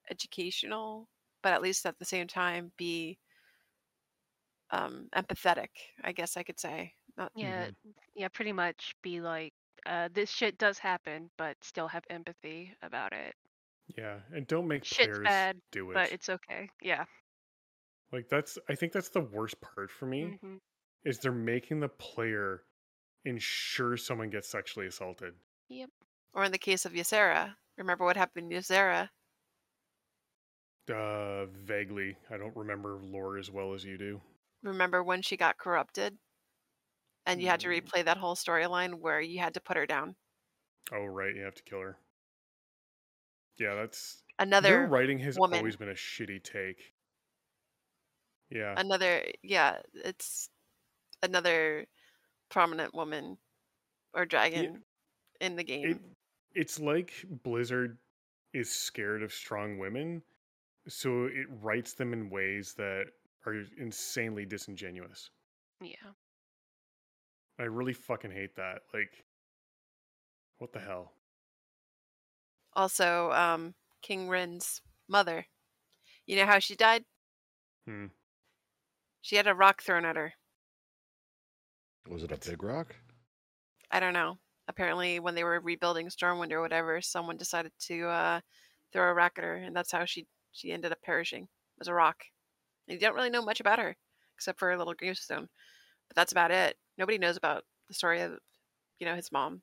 [0.09, 1.09] educational,
[1.41, 3.17] but at least at the same time be
[4.71, 5.69] um empathetic.
[6.03, 6.93] I guess I could say.
[7.17, 7.71] Not Yeah.
[7.85, 7.93] Mhm.
[8.15, 8.29] Yeah.
[8.29, 9.53] Pretty much be like,
[9.85, 13.35] uh, this shit does happen, but still have empathy about it.
[13.95, 16.01] Yeah, and don't make Shit's players bad, do it.
[16.01, 16.69] But it's okay.
[16.81, 17.05] Yeah.
[18.11, 20.57] Like that's I think that's the worst part for me hmm
[21.05, 22.65] is they're making the player
[23.25, 25.35] ensure someone gets sexually assaulted.
[25.69, 25.89] Yep.
[26.33, 27.57] Or in the case of Ysera.
[27.75, 29.09] Remember what happened to Ysera?
[30.87, 32.17] Uh vaguely.
[32.29, 34.21] I don't remember lore as well as you do.
[34.63, 36.17] remember when she got corrupted
[37.25, 37.81] and you had to Mm.
[37.81, 40.15] replay that whole storyline where you had to put her down
[40.89, 41.97] Oh right, you have to kill her.
[43.57, 44.23] Yeah, that's
[44.59, 45.51] their another writing has woman.
[45.51, 46.93] always been a shitty take.
[48.51, 48.73] Yeah.
[48.77, 50.49] another yeah it's
[51.23, 51.85] another
[52.49, 53.37] prominent woman
[54.13, 54.83] or dragon
[55.39, 55.85] in the game.
[55.85, 55.97] It,
[56.53, 57.97] it's like Blizzard
[58.53, 60.21] is scared of strong women,
[60.87, 63.05] so it writes them in ways that
[63.45, 65.29] are insanely disingenuous.
[65.81, 66.11] Yeah.
[67.59, 68.81] I really fucking hate that.
[68.93, 69.25] Like,
[70.57, 71.13] what the hell?
[72.73, 75.45] Also, um, King Rin's mother.
[76.25, 77.03] You know how she died?
[77.87, 78.07] Hmm.
[79.21, 80.33] She had a rock thrown at her.
[82.09, 82.95] Was it a big rock?
[83.91, 84.37] I don't know.
[84.67, 88.39] Apparently, when they were rebuilding Stormwind or whatever, someone decided to uh,
[88.91, 91.43] throw a rock at her, and that's how she she ended up perishing.
[91.43, 92.23] It was a rock.
[92.87, 93.95] And you don't really know much about her
[94.35, 95.47] except for a little gravestone,
[96.07, 96.75] but that's about it.
[96.97, 98.33] Nobody knows about the story of,
[98.99, 99.61] you know, his mom.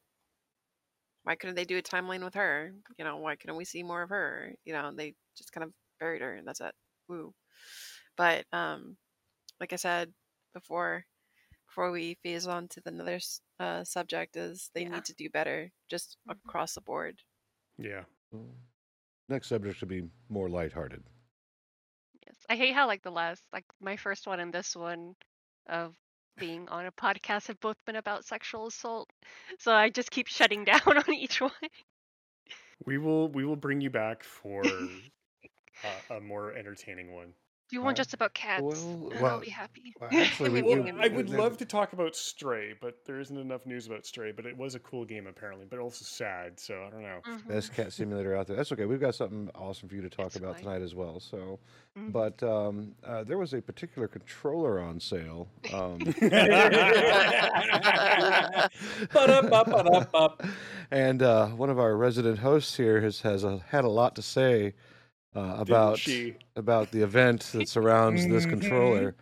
[1.25, 2.73] Why couldn't they do a timeline with her?
[2.97, 4.55] You know, why couldn't we see more of her?
[4.65, 6.73] You know, they just kind of buried her, and that's it.
[7.09, 7.35] Woo.
[8.17, 8.97] But um,
[9.61, 10.13] like I said
[10.55, 11.05] before,
[11.69, 13.21] before we phase on to the another
[13.61, 14.91] uh, subject, is they Yeah.
[14.91, 16.33] need to do better just Mhm.
[16.47, 17.23] across the board.
[17.79, 18.05] Yeah.
[18.35, 18.55] Mm.
[19.29, 21.05] Next subject should be more lighthearted.
[22.27, 22.37] Yes.
[22.49, 25.15] I hate how like the last like my first one and this one
[25.67, 25.95] of
[26.37, 29.09] being on a podcast have both been about sexual assault.
[29.59, 31.51] So I just keep shutting down on each one.
[32.85, 34.65] We will we will bring you back for
[35.85, 37.35] uh, a more entertaining one.
[37.71, 38.63] Do one Uh, just about cats.
[38.63, 39.93] well- well, I'll be happy.
[40.01, 43.67] Well, actually, we, Well, I would love to talk about Stray, but there isn't enough
[43.67, 44.33] news about Stray.
[44.33, 46.59] But it was a cool game apparently, but also sad.
[46.59, 47.21] So I don't know.
[47.27, 47.49] Mhm.
[47.49, 48.57] Best cat simulator out there.
[48.57, 48.87] That's okay.
[48.87, 50.65] We've got something awesome for you to talk It's about fine.
[50.65, 51.21] tonight as well.
[51.21, 51.59] So,
[51.99, 52.13] Mhm.
[52.13, 55.49] but um, uh, there was a particular controller on sale.
[55.73, 55.99] Um,
[60.91, 64.23] and uh, one of our resident hosts here has has a, had a lot to
[64.23, 64.75] say
[65.37, 66.37] uh, about she?
[66.57, 68.51] about the event that surrounds this Mhm.
[68.51, 69.17] controller.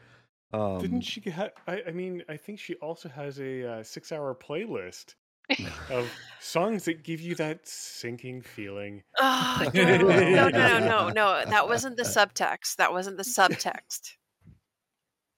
[0.52, 1.20] Um, Didn't she?
[1.30, 5.14] Ha- I, I mean, I think she also has a uh, six-hour playlist
[5.90, 6.08] of
[6.40, 9.02] songs that give you that sinking feeling.
[9.18, 11.44] Oh, no, no, no, no, no, no.
[11.46, 12.76] That wasn't the subtext.
[12.76, 14.12] That wasn't the subtext.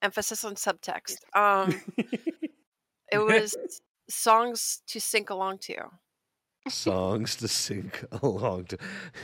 [0.02, 1.16] Emphasis on subtext.
[1.34, 1.80] Um,
[3.10, 3.56] it was
[4.10, 5.74] songs to sink along to.
[6.68, 8.78] Songs to sing along to?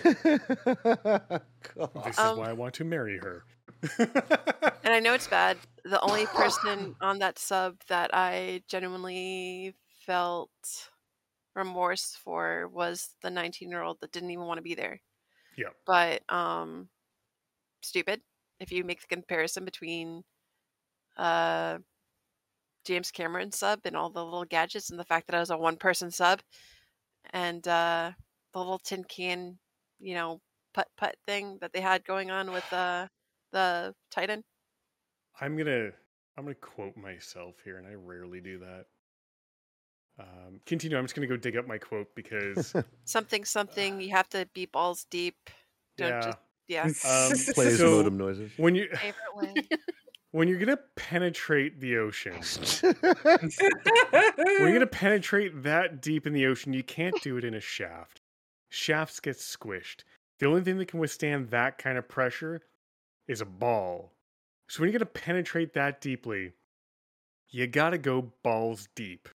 [1.74, 2.04] God.
[2.04, 3.44] This Um, is why I want to marry her.
[4.84, 5.58] And I know it's bad.
[5.84, 9.74] The only person on that sub that I genuinely
[10.06, 10.50] felt
[11.54, 15.00] remorse for was the 19 year old that didn't even want to be there.
[15.56, 15.70] Yeah.
[15.86, 16.88] But um
[17.82, 18.22] stupid
[18.60, 20.24] if you make the comparison between
[21.16, 21.78] uh
[22.84, 25.56] James Cameron sub and all the little gadgets and the fact that I was a
[25.56, 26.42] one person sub
[27.32, 28.12] and uh
[28.52, 29.58] the little tin can,
[29.98, 30.40] you know,
[30.74, 33.06] putt putt thing that they had going on with uh
[33.52, 34.42] the Titan.
[35.40, 35.90] I'm gonna
[36.36, 38.86] I'm gonna quote myself here, and I rarely do that.
[40.18, 40.96] Um, continue.
[40.96, 42.72] I'm just gonna go dig up my quote because
[43.04, 45.34] something something you have to be balls deep
[45.96, 46.82] don't yeah, just yeah
[47.28, 48.52] Um, Plays So- modem noises.
[48.56, 49.54] when you Favorite way.
[50.34, 52.34] When you're gonna penetrate the ocean,
[52.82, 53.50] when
[54.58, 58.20] you're gonna penetrate that deep in the ocean, you can't do it in a shaft.
[58.68, 60.02] Shafts get squished.
[60.40, 62.62] The only thing that can withstand that kind of pressure
[63.28, 64.10] is a ball.
[64.68, 66.54] So when you're gonna penetrate that deeply,
[67.50, 69.28] you gotta go balls deep.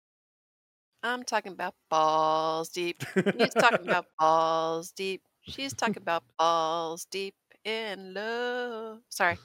[1.03, 3.03] i'm talking about balls deep
[3.37, 9.37] he's talking about balls deep she's talking about balls deep in love sorry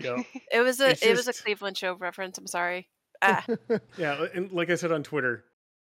[0.00, 0.22] yeah.
[0.52, 2.88] it was a It's it was a cleveland show reference i'm sorry
[3.22, 3.44] ah
[3.96, 5.44] Yeah, and like I said on Twitter,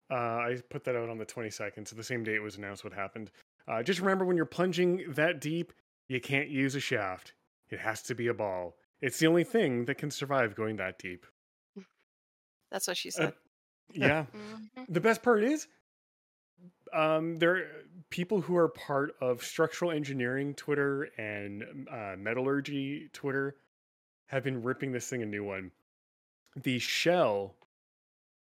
[0.10, 2.84] uh, I put that out on the 22nd, so the same day it was announced
[2.86, 3.32] what happened.
[3.68, 5.74] Uh, just remember when you're plunging that deep,
[6.08, 7.34] you can't use a shaft.
[7.70, 8.78] It has to be a ball.
[9.02, 11.26] It's the only thing that can survive going that deep.
[12.72, 13.34] that's what she Uh, said
[13.94, 14.26] yeah.
[14.34, 14.86] Mhm.
[14.88, 15.68] The best part is,
[16.94, 17.68] um, there are
[18.10, 23.56] people who are part of structural engineering Twitter and uh, metallurgy Twitter
[24.28, 25.72] have been ripping this thing a new one.
[26.56, 27.56] The shell,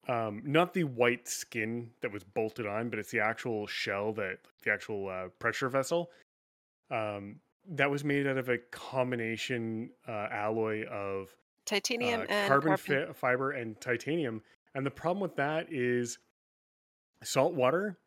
[0.09, 4.39] um, not the white skin that was bolted on, but it's the actual shell that
[4.64, 6.11] the actual uh, pressure vessel.
[6.91, 7.37] Um,
[7.70, 13.07] that was made out of a combination uh, alloy of titanium uh, and carbon, carbon,
[13.07, 14.43] fi- fiber and titanium.
[14.74, 16.18] And the problem with that is
[17.22, 17.99] salt water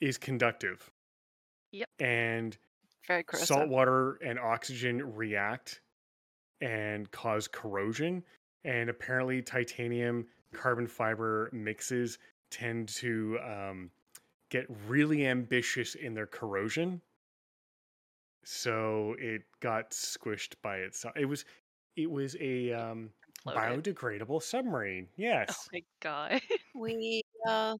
[0.00, 0.90] is conductive.
[1.72, 1.88] Yep.
[2.00, 2.56] And
[3.06, 5.81] very corrosive salt water and oxygen react
[6.62, 8.24] and cause corrosion.
[8.64, 12.18] And apparently, titanium carbon fiber mixes
[12.50, 13.90] tend to um,
[14.50, 17.02] get really ambitious in their corrosion.
[18.44, 21.16] So it got squished by itself.
[21.16, 21.44] It was
[21.96, 23.84] it was a um, Floated.
[23.84, 25.08] biodegradable submarine.
[25.16, 25.48] Yes.
[25.48, 25.68] Oh Yes.
[25.72, 26.40] my god.
[26.74, 27.76] we uh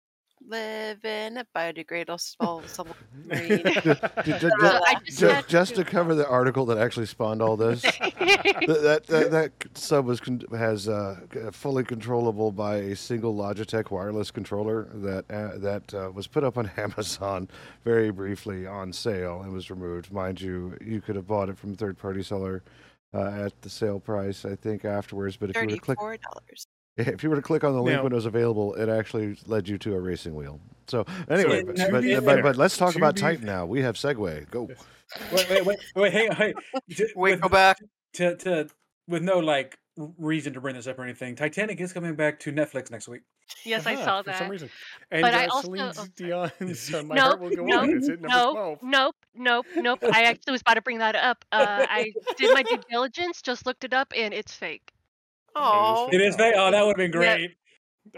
[0.48, 2.60] live in a biodegradable Uh,
[4.86, 9.04] I just just to- to cover the article that actually spawned all this, th- that,
[9.06, 11.16] that that sub was con- has uh,
[11.52, 16.58] fully controllable by a single Logitech wireless controller that uh, that uh, was put up
[16.58, 17.48] on Amazon
[17.84, 20.12] very briefly on sale and was removed.
[20.12, 22.62] Mind you, you could have bought it from a third party seller
[23.14, 25.36] uh, at the sale price, I think afterwards.
[25.36, 26.66] But if you were to click, Thirty-four dollars.
[26.96, 29.36] if you were to click on the link Now- when it was available, it actually
[29.46, 30.60] led you to a racing wheel.
[30.88, 33.64] So anyway, So, but, to but, but, but let's talk to about be- Titan now.
[33.66, 34.50] We have segue.
[34.50, 34.68] Go.
[35.32, 36.36] Wait, wait, wait, wait, hang on.
[36.38, 36.54] Wait,
[36.88, 37.78] J- Wait, with- go back.
[38.14, 38.68] to to
[39.08, 39.76] with no like
[40.18, 41.36] reason to bring this up or anything.
[41.36, 43.20] Titanic is coming back to Netflix next week.
[43.64, 44.70] yes, I Uh-huh, saw for some reason.
[45.10, 46.08] And But uh, I also- Celine oh, sorry.
[46.16, 48.78] Dion's uh, My nope, Heart Will Go nope, On is at number nope, 12.
[48.82, 49.98] nope, nope, nope.
[50.14, 51.44] I actually was about to bring that up.
[51.52, 54.91] Uh, I did my due diligence, just looked it up, and it's fake.
[55.54, 56.54] Oh, It is fake.
[56.56, 57.36] Oh, that would have been Yeah.
[57.36, 57.56] great.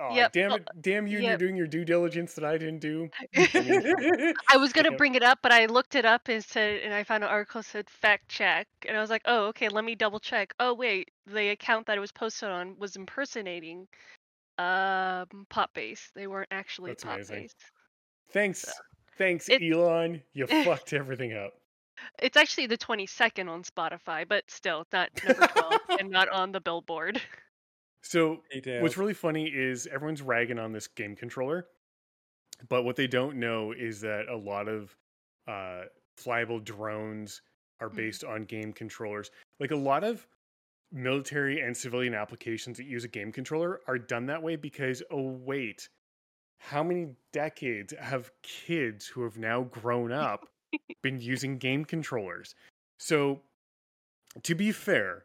[0.01, 0.69] Aw, Yep, damn it!
[0.81, 1.19] Damn you!
[1.19, 3.11] You're doing your due diligence that I didn't do.
[3.37, 7.05] I was gonna bring it up, but I looked it up and said, and I
[7.05, 9.95] found an article that said fact check, and I was like, oh, okay, let me
[9.95, 10.55] double check.
[10.59, 13.87] Oh wait, the account that it was posted on was impersonating
[14.57, 16.11] um Pop Base.
[16.15, 17.43] They weren't actually That's Pop amazing.
[17.43, 17.55] Base.
[18.33, 18.65] Thanks,
[19.19, 20.23] thanks, It- Elon.
[20.33, 21.53] You fucked everything up.
[22.23, 26.61] It's actually the 22nd on Spotify, but still, not number 12 and not on the
[26.61, 27.21] Billboard.
[28.03, 28.83] So Details.
[28.83, 31.67] What's really funny is everyone's ragging on this game controller,
[32.69, 34.95] but what they don't know is that a lot of
[35.47, 35.85] uh,
[36.19, 37.43] flyable drones
[37.81, 37.97] are Mhm.
[37.97, 39.31] based on game controllers.
[39.61, 40.27] Like a lot of
[40.93, 45.23] military and civilian applications that use a game controller are done that way because, oh,
[45.31, 45.89] wait,
[46.59, 50.49] how many decades have kids who have now grown up
[51.03, 52.55] been using game controllers?
[52.99, 53.41] So,
[54.43, 55.25] to be fair,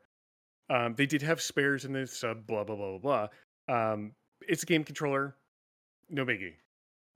[0.69, 3.27] um, they did have spares in the sub, blah blah blah blah
[3.67, 3.91] blah.
[3.93, 4.11] Um,
[4.47, 5.35] it's a game controller,
[6.09, 6.53] no biggie.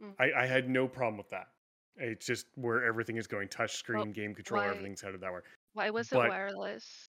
[0.03, 0.13] Mm.
[0.19, 1.47] I, I had no problem with that.
[1.95, 5.39] It's just where everything is going touch screen, game controller, why- everything's headed that way.
[5.73, 7.09] Why was it But- wireless?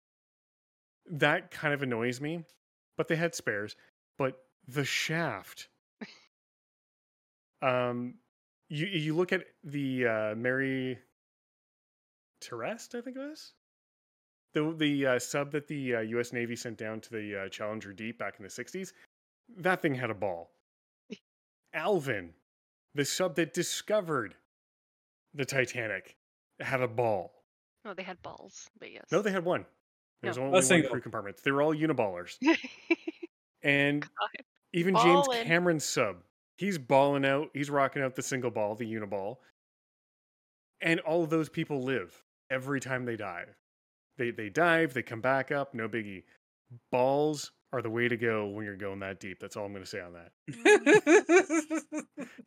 [1.13, 2.45] That kind of annoys me,
[2.97, 3.75] but they had spares.
[4.19, 5.69] But the shaft,
[7.63, 8.15] um,
[8.69, 10.99] you you look at the uh, Mary
[12.41, 13.53] Trieste, I think it was
[14.55, 16.33] the the uh, sub that the uh, U.S.
[16.33, 18.93] Navy sent down to the uh, Challenger Deep back in the '60s.
[19.59, 20.51] That thing had a ball.
[21.73, 22.31] Alvin,
[22.95, 24.35] the sub that discovered
[25.35, 26.17] the Titanic,
[26.59, 27.33] had a ball.
[27.85, 29.05] No, they had balls, but yes.
[29.13, 29.65] No, they had one.
[30.23, 30.43] There's No.
[30.45, 30.91] only one single.
[30.91, 31.39] crew compartment.
[31.43, 32.39] They were all uniballers.
[33.63, 34.45] And God.
[34.73, 36.17] even James Cameron's sub,
[36.57, 37.51] he's balling out.
[37.53, 39.37] He's rocking out the single ball, the uniball.
[40.81, 43.55] And all of those people live every time they dive.
[44.19, 46.25] They they dive, they come back up, no biggie.
[46.93, 49.39] Balls are the way to go when you're going that deep.
[49.41, 50.33] That's all I'm going to say on that.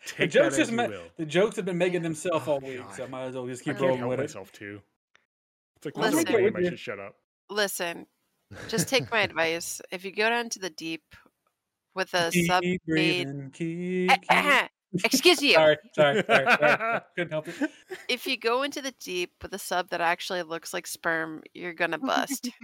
[0.18, 1.04] the jokes that as just you ma- will.
[1.18, 3.47] the jokes have been making oh, themselves Oh, all week, so I might as well
[3.47, 4.24] just keep can't rolling help with it.
[4.24, 4.82] myself too.
[5.78, 6.43] It's like Listen.
[6.43, 7.16] once I I should shut up.
[7.49, 8.06] listen.
[8.68, 9.82] Just take my advice.
[9.91, 11.04] If you go down to the deep
[11.95, 13.28] with a Keep sub made,
[14.94, 15.54] breathing, keep, keep- excuse you.
[15.54, 17.02] Sorry, sorry, sorry, sorry, sorry.
[17.16, 17.72] Couldn't help it.
[18.10, 21.74] If you go into the deep with a sub that actually looks like sperm, you're
[21.74, 22.50] gonna bust.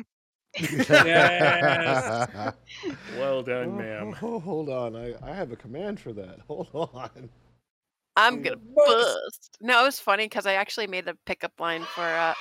[0.58, 2.28] Yes.
[3.20, 4.16] well done, Oh, ma'am.
[4.24, 4.96] oh, oh, hold on.
[4.96, 6.40] I, I have a command for that.
[6.48, 7.30] Hold on.
[8.16, 8.88] I'm gonna Bust.
[8.88, 9.58] bust.
[9.62, 12.02] No, it was funny because I actually made a pickup line for.
[12.04, 12.34] uh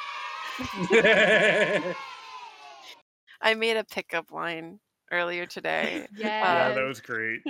[3.40, 4.80] I made a pickup line
[5.10, 6.06] earlier today.
[6.16, 7.40] Yeah, that was great.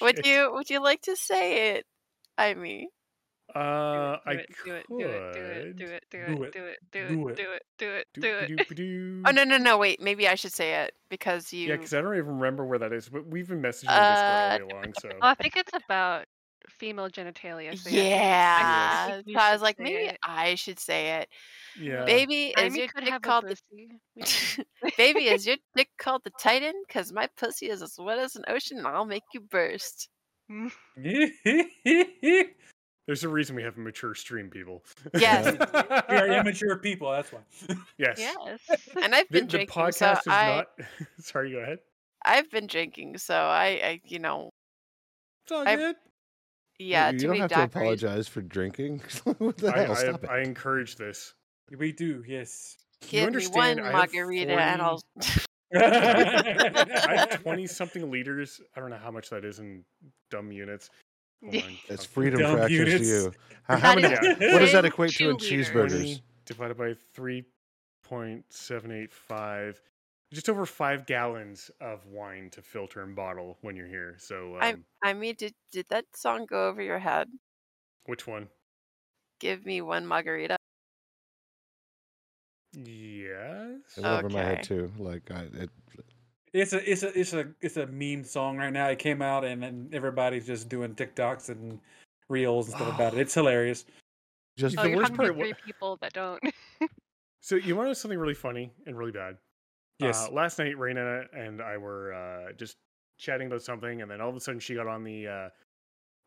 [0.00, 1.86] Would you Would you like to say it?
[2.38, 2.88] I mean,
[3.54, 6.46] Uh, do I it, do it, do it, do it, do it, do Do it,
[6.46, 6.52] it.
[6.52, 7.36] do it, do Do it, it.
[7.36, 8.74] do it, do it, do do it.
[8.74, 11.68] do oh no no no wait, maybe I should say it because you.
[11.68, 13.08] Yeah, because I don't even remember where that is.
[13.08, 16.26] But we've been messaging Uh, Discord all day long, so Oh, I think it's about
[16.70, 17.76] female genitalia.
[17.76, 20.16] so yeah, think you so I was like, maybe it.
[20.22, 21.28] I should say it.
[21.80, 22.04] Yeah.
[22.04, 23.88] Baby, is Amy your dick called the pussy.
[24.16, 24.64] We can-
[24.96, 25.28] baby?
[25.28, 26.74] Is your dick called the Titan?
[26.88, 30.08] Cause my pussy is as wet as an ocean, and I'll make you burst.
[33.06, 34.84] There's a reason we have a mature stream, people.
[35.14, 35.56] Yes.
[36.08, 37.10] we are immature people.
[37.10, 37.40] That's why.
[37.98, 38.16] yes.
[38.18, 38.60] yes.
[39.02, 40.66] And I've The, been the drinking, podcast so is I not.
[41.18, 41.78] Sorry, go ahead.
[42.24, 44.50] I've been drinking, so I, I you know,
[45.44, 45.96] It's all I- good.
[46.78, 47.10] yeah.
[47.10, 49.02] you too don't many have to apologize for drinking.
[49.38, 49.92] what the I, hell?
[49.92, 51.34] I, Stop I encourage this.
[51.78, 52.24] We do.
[52.26, 52.76] Yes.
[53.02, 53.80] You Give me understand?
[53.80, 55.02] one I have margarita, and I'll.
[55.74, 58.60] I have 20 something liters.
[58.76, 59.84] I don't know how much that is in
[60.30, 60.90] dumb units.
[61.42, 61.64] Hold.
[61.88, 63.32] It's freedom Dumb fractions to you.
[63.64, 66.20] How, how many, what does that equate to in cheeseburgers?
[66.44, 69.76] divided by 3.785
[70.32, 74.16] just over five gallons of wine to filter and bottle when you're here.
[74.18, 77.28] So, I um, I mean, did did that song go over your head?
[78.06, 78.48] which one?
[79.38, 80.56] Give me one margarita.
[82.74, 83.80] Yes.
[83.96, 84.90] It went over my head too.
[84.98, 85.70] Like I, it,
[86.52, 88.88] It's a it's a it's a it's a meme song right now.
[88.88, 91.78] It came out and then everybody's just doing TikToks and
[92.28, 93.20] reels and stuff about it.
[93.20, 93.84] It's hilarious.
[94.56, 96.42] just Oh, The worst part wa- three people that don't.
[97.44, 99.36] So you want to know something really funny and really bad?
[99.98, 100.28] Yes.
[100.28, 102.76] Uh, last night, Reina and I were uh, just
[103.18, 105.26] chatting about something, and then all of a sudden she got on the.
[105.26, 105.48] Uh,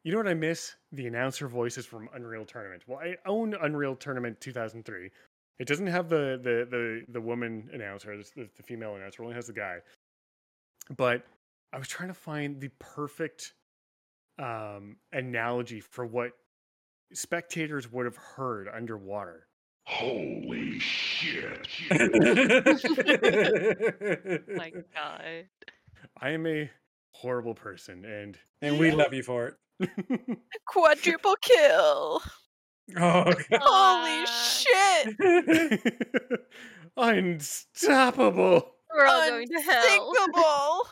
[0.03, 0.75] you know what I miss?
[0.91, 2.83] The announcer voices from Unreal Tournament.
[2.85, 5.09] Well, I own Unreal Tournament 2003.
[5.59, 9.21] It doesn't have the the the, the woman announcer, the, the female announcer.
[9.21, 9.77] It only has the guy.
[10.95, 11.25] But
[11.73, 13.53] I was trying to find the perfect
[14.37, 16.31] um, analogy for what
[17.13, 19.47] spectators would have heard underwater.
[19.85, 21.67] Holy shit.
[24.55, 25.45] My God.
[26.19, 26.69] I am a
[27.11, 29.55] horrible person, and and we love you for it.
[30.65, 32.21] Quadruple kill!
[32.97, 33.61] Oh, God.
[33.61, 35.81] Holy shit!
[36.97, 38.71] unstoppable.
[38.93, 40.13] We're all going to hell.
[40.17, 40.87] Unsinkable!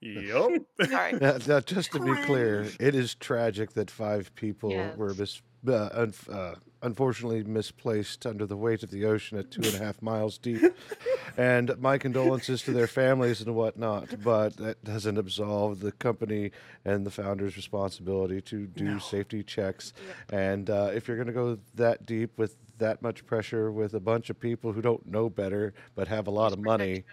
[0.00, 0.62] Yep.
[0.90, 1.12] Sorry.
[1.14, 4.96] Now, now, just to be clear, it is tragic that five people Yes.
[4.96, 9.62] were mis- uh, un- uh, unfortunately misplaced under the weight of the ocean at two
[9.62, 10.62] and a half miles deep.
[11.36, 16.50] and my condolences to their families and whatnot, but that doesn't absolve the company
[16.84, 18.98] and the founder's responsibility to do No.
[18.98, 19.92] safety checks.
[20.32, 24.00] And uh, if you're going to go that deep with that much pressure with a
[24.00, 27.04] bunch of people who don't know better but have a lot of money,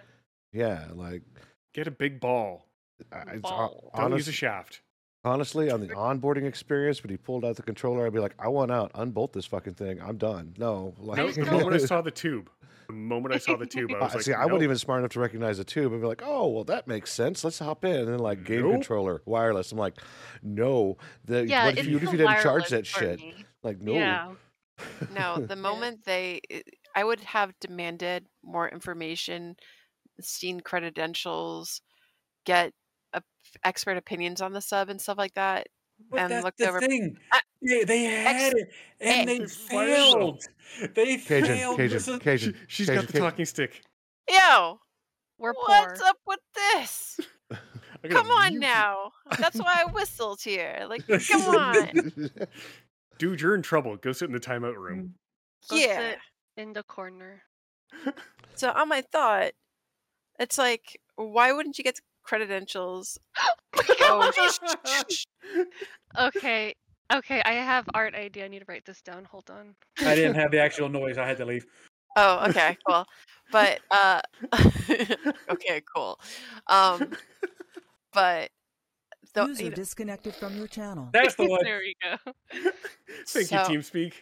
[0.52, 1.22] yeah, like
[1.74, 2.66] Get a big ball.
[3.12, 3.92] I- it's, Ball.
[3.96, 4.82] Don't use a shaft.
[5.24, 8.48] Honestly, on the onboarding experience, when he pulled out the controller, I'd be like, I
[8.48, 10.02] want out, unbolt this fucking thing.
[10.02, 10.56] I'm done.
[10.58, 10.96] No.
[10.98, 12.50] Like, the moment I saw the tube,
[12.88, 14.52] the moment I saw the tube, I was I- like, see, I nope.
[14.54, 15.94] wasn't even smart enough to recognize a tube.
[15.94, 17.44] I'd be like, oh, well, that makes sense.
[17.44, 17.96] Let's hop in.
[17.98, 18.72] And then, like, game Nope.
[18.74, 19.72] controller, wireless.
[19.72, 20.00] I'm like,
[20.42, 20.98] no.
[21.26, 23.20] The, Yeah, what if you, if you didn't charge that shit?
[23.20, 23.46] me.
[23.64, 23.94] Like, no.
[23.94, 24.32] Yeah.
[25.14, 26.42] No, the moment they,
[26.96, 29.56] I would have demanded more information,
[30.20, 31.82] seen credentials,
[32.48, 32.74] get
[33.14, 33.22] a,
[33.64, 35.68] expert opinions on the sub and stuff like that.
[36.10, 37.18] But And that's looked the over- thing.
[37.32, 39.98] I- Yeah, they had it, and they They fired them.
[39.98, 40.44] failed.
[40.96, 41.78] They Cajun, failed.
[41.78, 42.54] Cajun, This is- Cajun.
[42.54, 43.30] She, she's Cajun, got the Cajun.
[43.30, 43.82] talking stick.
[44.30, 44.80] Yo,
[45.38, 45.64] We're poor.
[45.68, 47.20] what's up with this?
[48.10, 48.60] Come on you.
[48.60, 49.12] now.
[49.38, 50.86] That's why I whistled here.
[50.90, 52.12] Like, come on.
[53.20, 53.96] Dude, you're in trouble.
[53.98, 55.14] Go sit in the timeout room.
[55.68, 55.70] Mm.
[55.70, 55.98] Go Yeah.
[56.12, 56.18] sit
[56.58, 57.44] in the corner.
[58.56, 59.52] So on my thought,
[60.40, 63.18] it's like, why wouldn't you get the credentials?
[64.04, 64.30] Oh,
[66.20, 66.76] Okay.
[67.14, 68.46] Okay, I have art idea.
[68.46, 69.24] I need to write this down.
[69.26, 69.76] Hold on.
[70.00, 71.18] I didn't have the actual noise.
[71.18, 71.66] I had to leave.
[72.18, 73.06] Oh, okay, cool.
[73.52, 74.22] But uh
[75.50, 76.20] okay, cool.
[76.68, 77.14] Um
[78.14, 78.50] but
[79.34, 81.10] the, User you know, disconnected from your channel.
[81.14, 81.62] That's the one.
[81.64, 82.18] there we go.
[83.28, 84.14] Thank So- you, TeamSpeak.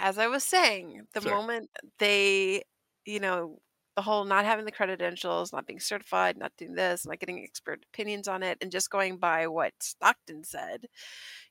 [0.00, 1.34] as I was saying, the Sorry.
[1.34, 2.62] moment they,
[3.06, 3.58] you know,
[3.98, 7.84] the whole not having the credentials, not being certified, not doing this, not getting expert
[7.92, 10.86] opinions on it, and just going by what Stockton said,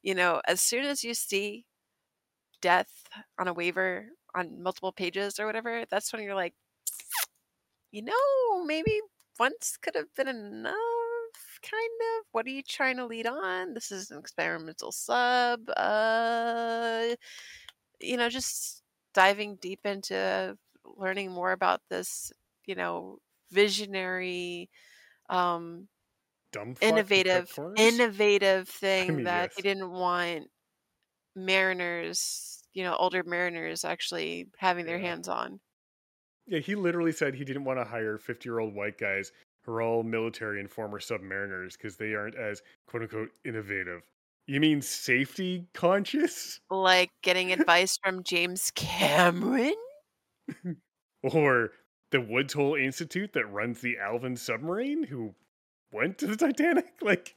[0.01, 1.65] you know, as soon as you see
[2.61, 2.89] death
[3.37, 6.53] on a waiver on multiple pages or whatever, that's when you're like,
[7.91, 9.01] you know, maybe
[9.37, 10.73] once could have been enough,
[11.61, 12.27] kind of.
[12.31, 13.73] What are you trying to lead on?
[13.73, 15.69] This is an experimental sub.
[15.75, 17.07] Uh,
[17.99, 18.83] you know, just
[19.13, 20.57] diving deep into
[20.97, 22.31] learning more about this,
[22.65, 23.19] you know,
[23.51, 24.69] visionary,
[25.29, 25.89] um,
[26.51, 29.55] Dumb fuck with cut innovative, innovative thing mean, that yes.
[29.55, 30.49] he didn't want
[31.35, 34.99] mariners, you know, older mariners actually having their Yeah.
[34.99, 35.61] hands on.
[36.47, 39.31] Yeah, he literally said he didn't want to hire 50 year old white guys
[39.63, 44.01] who are all military and former submariners because they aren't as quote unquote innovative.
[44.47, 46.59] You mean safety conscious?
[46.69, 49.75] Like getting advice from James Cameron.
[51.23, 51.71] Or
[52.11, 55.33] the Woods Hole Institute that runs the Alvin submarine who
[55.91, 56.85] went to the Titanic?
[57.01, 57.35] Like,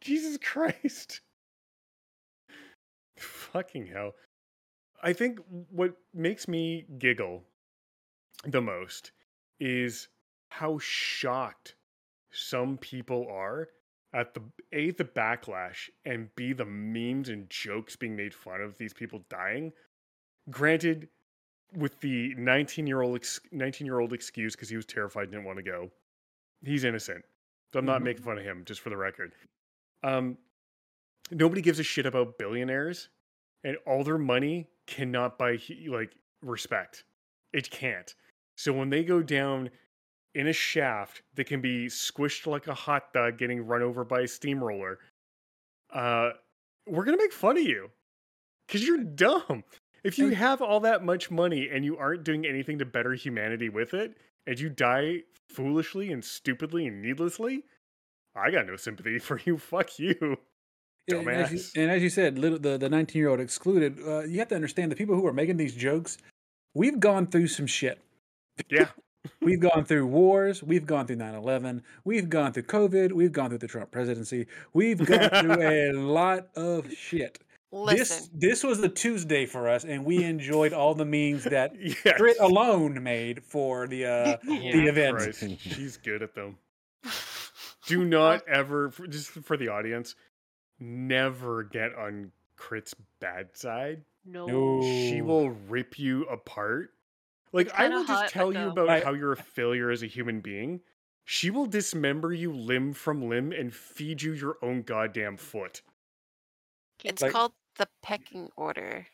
[0.00, 1.20] Jesus Christ.
[3.18, 4.12] Fucking hell.
[5.02, 5.40] I think
[5.70, 7.42] what makes me giggle
[8.44, 9.12] the most
[9.58, 10.08] is
[10.48, 11.74] how shocked
[12.30, 13.68] some people are
[14.14, 14.42] at the
[14.72, 19.24] a the backlash and b the memes and jokes being made fun of these people
[19.28, 19.72] dying
[20.50, 21.08] granted
[21.76, 25.44] with the 19 year old 19 year old excuse because he was terrified and didn't
[25.44, 25.90] want to go.
[26.64, 27.24] He's innocent.
[27.72, 28.04] So i'm not Mhm.
[28.04, 29.34] making fun of him just for the record.
[30.02, 30.38] Um
[31.30, 33.08] nobody gives a shit about billionaires
[33.64, 37.04] and all their money cannot buy like respect.
[37.52, 38.14] It can't.
[38.56, 39.70] So when they go down
[40.34, 44.22] in a shaft that can be squished like a hot dog getting run over by
[44.22, 44.98] a steamroller,
[45.90, 46.32] uh,
[46.86, 47.90] we're gonna make fun of you
[48.66, 49.64] because you're dumb.
[50.04, 53.14] If you And- have all that much money and you aren't doing anything to better
[53.14, 57.64] humanity with it, and you die foolishly and stupidly and needlessly,
[58.34, 59.58] I got no sympathy for you.
[59.58, 60.38] Fuck you.
[61.08, 61.76] And as, you, Dumbass.
[61.82, 63.98] and as you said, little, the the 19 year old excluded.
[64.06, 66.18] Uh, you have to understand the people who are making these jokes.
[66.74, 68.00] We've gone through some shit.
[68.70, 68.88] Yeah.
[69.40, 70.62] We've gone through wars.
[70.62, 71.82] We've gone through 9 11.
[72.04, 73.12] We've gone through COVID.
[73.12, 74.46] We've gone through the Trump presidency.
[74.74, 77.38] We've gone through a lot of shit.
[77.74, 81.72] Listen, This this was a Tuesday for us, and we enjoyed all the memes that
[81.80, 82.16] Yes.
[82.18, 85.16] Crit alone made for the uh, the event.
[85.16, 86.58] Christ, she's good at them.
[87.86, 90.14] Do not ever, just for the audience,
[90.78, 94.02] never get on Crit's bad side.
[94.24, 94.46] No.
[94.46, 94.82] No.
[94.82, 96.90] She will rip you apart.
[97.52, 100.02] Like I will just hot, tell but you about I- how you're a failure as
[100.02, 100.80] a human being.
[101.24, 105.80] She will dismember you limb from limb and feed you your own goddamn foot.
[107.02, 109.06] it's Like- called the pecking order.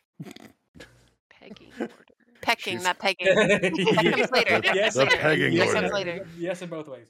[1.30, 1.94] Pegging order.
[2.40, 3.26] Pecking, She's- not pegging.
[3.34, 3.60] That
[4.16, 4.60] comes later.
[4.60, 5.16] The- yes, the later.
[5.16, 5.80] pegging yes, order.
[5.80, 6.26] Comes later.
[6.38, 7.08] Yes, in both ways.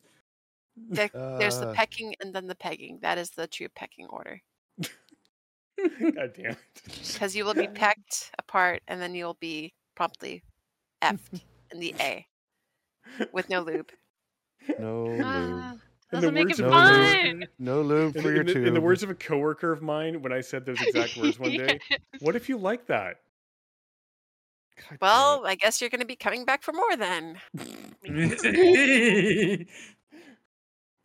[0.91, 2.99] There- There's the Uh, pecking and then the pegging.
[3.03, 4.41] That is the true pecking order.
[4.79, 6.59] God damn it.
[7.13, 10.43] Because you will be pecked apart and then you'll be promptly
[11.03, 11.41] effed
[11.73, 12.27] in the A
[13.33, 13.91] with no lube.
[14.79, 15.23] no lube.
[15.25, 15.75] Ah,
[16.11, 17.47] In the doesn't make words it of- fun.
[17.59, 18.67] No lube for the- your in the, tube.
[18.67, 21.51] in the words of a coworker of mine, when I said those exact words one
[21.51, 22.01] day, Yes.
[22.21, 23.17] what if you like that?
[24.89, 27.39] God Well, I guess you're going to be coming back for more then.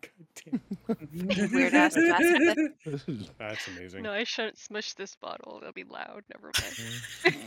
[0.01, 0.11] God
[0.45, 0.61] damn
[1.53, 2.71] Weird ass basket.
[2.85, 3.29] it.
[3.39, 4.03] That's amazing.
[4.03, 5.59] No, I shouldn't smush this bottle.
[5.61, 6.23] It'll be loud.
[6.33, 6.51] Never
[7.25, 7.37] mind.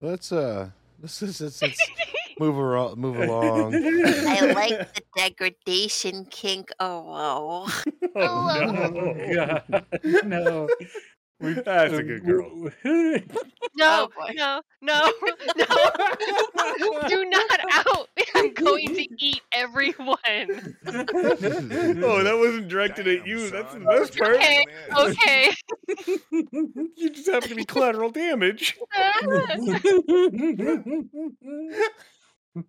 [0.00, 0.70] let's uh,
[1.00, 1.90] let's let's, let's, let's
[2.38, 3.74] move aro- move along.
[3.74, 6.70] I like the degradation kink.
[6.80, 7.66] Oh, whoa.
[8.16, 8.88] oh, no.
[8.90, 9.34] no.
[9.34, 10.68] God, no.
[11.40, 12.70] We- That's a good girl.
[13.76, 15.12] No, Oh, no, no,
[15.56, 17.08] no.
[17.08, 18.08] Do not out.
[18.36, 20.16] I'm going to eat everyone.
[20.86, 23.50] oh, that wasn't directed at you.
[23.50, 24.36] That's the best part.
[24.36, 24.64] Okay,
[24.96, 25.50] okay.
[26.96, 28.78] You just happen to be collateral damage.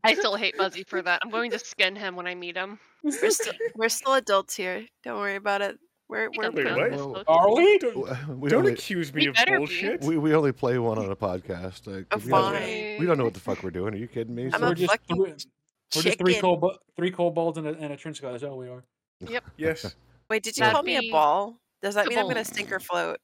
[0.04, 1.20] I still hate Buzzy for that.
[1.24, 2.80] I'm going to skin him when I meet him.
[3.04, 4.86] We're still, we're still adults here.
[5.04, 5.78] Don't worry about it.
[6.08, 6.92] We're, we're, Don't Wait, what?
[6.92, 7.78] Well, Are we?
[7.80, 9.58] Don't, we don't only accuse me of better be.
[9.58, 10.04] bullshit.
[10.04, 11.88] we, we only play one on a podcast.
[11.88, 13.00] Like, Oh, we, don't, fine.
[13.00, 13.94] we don't know what the fuck we're doing.
[13.96, 14.52] Are you kidding me?
[14.54, 15.36] I'm we're just, three, we're
[15.92, 18.32] just three cold, bu- three cold balls and a, and a trench coat.
[18.34, 18.84] That's all we are.
[19.28, 19.46] Yep.
[19.58, 19.96] yes.
[20.30, 21.56] Wait, did you That'd call me a ball?
[21.82, 23.20] Does that mean I'm going to sink or float?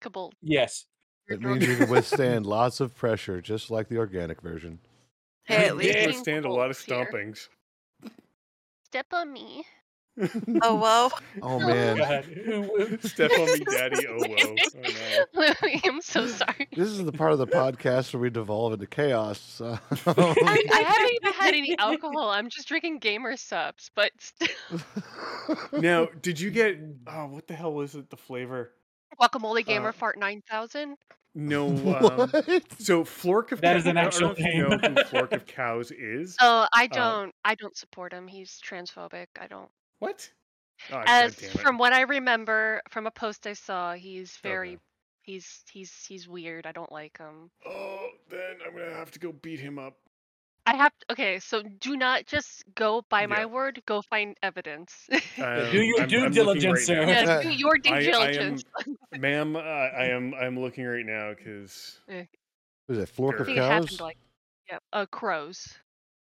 [0.00, 0.32] Kabul.
[0.42, 0.84] Yes.
[1.28, 4.78] It means you can withstand lots of pressure, just like the organic version.
[5.48, 5.92] Hey, at least.
[5.94, 6.06] can Yeah.
[6.08, 6.96] withstand a lot of Here.
[6.96, 7.48] stompings.
[8.84, 9.64] Step on me.
[10.62, 11.10] Oh, whoa.
[11.42, 12.98] Oh man, God.
[13.02, 14.06] Step on me, daddy.
[14.08, 14.36] Oh, whoa.
[14.44, 14.54] Oh,
[15.34, 15.42] no.
[15.62, 16.66] Louis, I'm so sorry.
[16.74, 19.38] this is the part of the podcast where we devolve into chaos.
[19.38, 22.30] so- I, I haven't even had any alcohol.
[22.30, 24.48] I'm just drinking Gamer Supps, but still.
[25.72, 26.78] Now, did you get.
[27.06, 28.10] Oh, what the hell was it?
[28.10, 28.72] The flavor?
[29.20, 30.96] Guacamole Gamer Uh, Fart 9000.
[31.38, 31.68] No.
[31.98, 34.96] Um, so, Flork of That is an I don't know actual if you know name.
[34.96, 36.36] who Flork of Cows is.
[36.40, 37.34] Oh, I uh, don't.
[37.44, 38.26] I don't support him.
[38.26, 39.26] He's transphobic.
[39.40, 39.68] I don't.
[40.00, 40.28] What?
[40.92, 44.70] Oh, As God from what I remember from a post I saw, he's very.
[44.70, 44.78] Okay.
[45.22, 46.66] He's he's he's weird.
[46.66, 47.50] I don't like him.
[47.66, 49.94] Oh, then I'm going to have to go beat him up.
[50.68, 51.38] I have okay.
[51.38, 53.44] So do not just go by my Yeah.
[53.46, 53.82] word.
[53.86, 55.08] Go find evidence.
[55.38, 57.04] Um, do your I'm- due I'm looking diligence, right sir.
[57.06, 57.08] now.
[57.10, 58.64] yes, do your due I- I am- diligence.
[59.16, 62.00] Ma'am, uh, I am I'm looking right now because
[62.88, 64.00] Was it Flork I of think it happened cows?
[64.00, 64.18] like
[64.68, 65.74] yeah, uh, crows.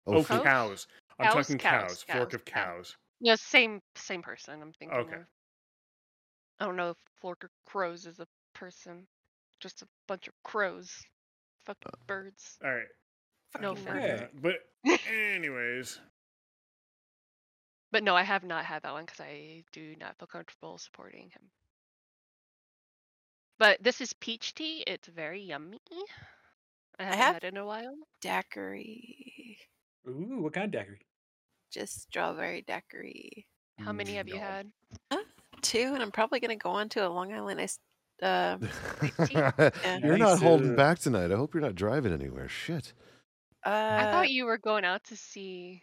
[0.07, 0.43] oh, Fl- Cows?
[0.45, 0.87] cows.
[1.19, 1.81] I'm Cows, talking cows.
[1.89, 2.65] cows, Flork cows, of cows.
[2.65, 2.97] cows.
[3.21, 4.61] Yeah, same same person.
[4.63, 4.97] I'm thinking.
[4.99, 5.17] Okay.
[5.17, 5.23] Of.
[6.61, 9.07] I don't know if Florker Crows is a person.
[9.61, 10.93] Just a bunch of crows.
[11.67, 12.59] Fucking birds.
[12.65, 12.87] All right.
[13.61, 14.21] No Fucking offense.
[14.21, 14.43] work on that.
[14.85, 15.99] But anyways,
[17.91, 21.31] But no, I have not had that one because I do not feel comfortable supporting
[21.31, 21.51] him.
[23.59, 24.85] But this is peach tea.
[24.87, 25.81] It's very yummy.
[26.99, 27.95] I haven't have- had it in a while.
[28.21, 29.59] Daiquiri.
[30.09, 31.01] Ooh, what kind of daiquiri?
[31.73, 33.47] Just strawberry daiquiri.
[33.79, 34.41] How many have you No.
[34.41, 34.71] had?
[35.63, 37.81] Two, and I'm probably going to go on to a Long Island iced.
[38.23, 38.59] Uh,
[39.31, 41.31] you're not holding uh, back tonight.
[41.31, 42.49] I hope you're not driving anywhere.
[42.49, 42.93] Shit.
[43.69, 45.83] Uh, I thought you were going out to see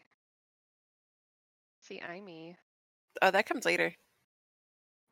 [1.81, 2.55] see Amy.
[3.21, 3.93] Oh, that comes later.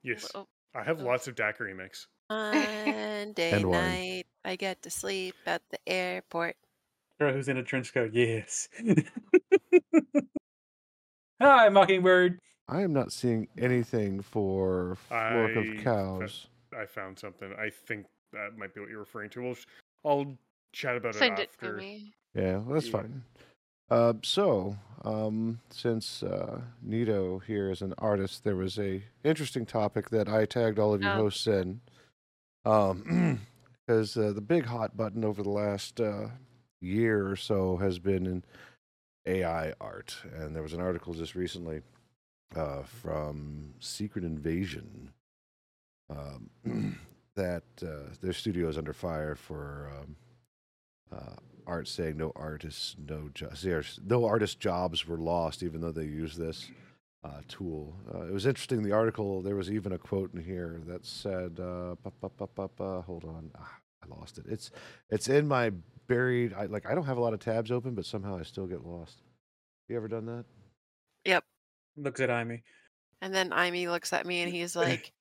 [0.04, 1.06] yes, Oh, I have oh.
[1.06, 2.08] lots of daiquiri mix.
[2.30, 3.82] Monday And wine.
[3.82, 6.56] night, I get to sleep at the airport.
[7.20, 8.10] Girl who's in a trench coat.
[8.14, 8.68] Yes.
[11.42, 12.40] Hi, Mockingbird.
[12.68, 16.48] I am not seeing anything for Fork I of fe- Cows.
[16.78, 17.54] I found something.
[17.60, 19.42] I think that might be what you're referring to.
[19.44, 19.66] We'll sh-
[20.06, 20.38] I'll
[20.72, 21.72] chat about it Send it it after.
[21.74, 22.14] to me.
[22.36, 22.92] Yeah, well, that's Yeah.
[22.92, 23.24] fine.
[23.90, 30.10] Uh, so, um, since uh, Nito here is an artist, there was a interesting topic
[30.10, 31.16] that I tagged all of you Oh.
[31.16, 31.82] hosts in.
[32.66, 33.40] Um,
[33.86, 36.30] because uh, the big hot button over the last uh,
[36.80, 38.44] year or so has been in
[39.26, 41.82] AI art, and there was an article just recently
[42.56, 45.12] uh, from Secret Invasion
[46.10, 46.50] um,
[47.36, 50.16] that uh, their studio is under fire for um,
[51.12, 51.36] uh,
[51.68, 54.00] art saying no artists, no jobs.
[54.06, 56.70] No artist jobs were lost, even though they use this
[57.24, 57.96] uh, tool.
[58.14, 58.84] Uh, it was interesting.
[58.84, 62.48] The article there was even a quote in here that said, uh, "Ba, ba, ba,
[62.56, 64.46] ba, ba," "Hold on, ah, I lost it.
[64.48, 64.72] It's
[65.10, 65.72] it's in my
[66.08, 66.54] buried.
[66.54, 68.86] I like I don't have a lot of tabs open, but somehow I still get
[68.86, 69.22] lost.
[69.90, 70.46] You ever done that?
[71.26, 71.44] Yep.
[71.98, 72.64] Looks at Amy.
[73.22, 75.14] And then Amy looks at me and he's like,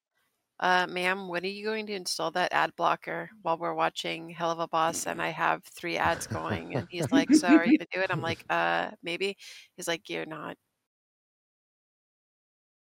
[0.62, 4.70] uh, ma'am, when are you going to install that ad blocker while we're watching Helluva
[4.70, 6.76] Boss and I have three ads going?
[6.76, 8.10] And he's like, So are you gonna do it?
[8.10, 9.36] I'm like, uh, maybe.
[9.76, 10.56] He's like, You're not.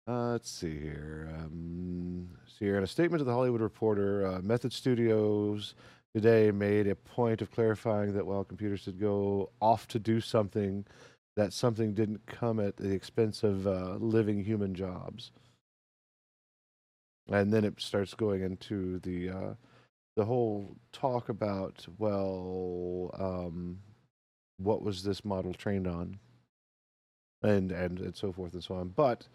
[0.07, 1.29] Uh, let's see here.
[1.37, 5.75] Um, so here, in a statement to the Hollywood Reporter, uh, Method Studios
[6.13, 10.85] today made a point of clarifying that while computers did go off to do something,
[11.37, 15.31] that something didn't come at the expense of uh, living human jobs.
[17.31, 19.53] And then it starts going into the uh,
[20.15, 23.79] the whole talk about well, um,
[24.57, 26.19] what was this model trained on,
[27.43, 28.89] and and and so forth and so on.
[28.89, 29.27] But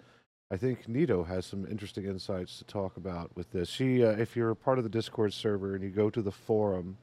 [0.50, 3.68] I think Nito has some interesting insights to talk about with this.
[3.68, 6.30] She, uh, if you're a part of the Discord server and you go to the
[6.30, 6.98] forum,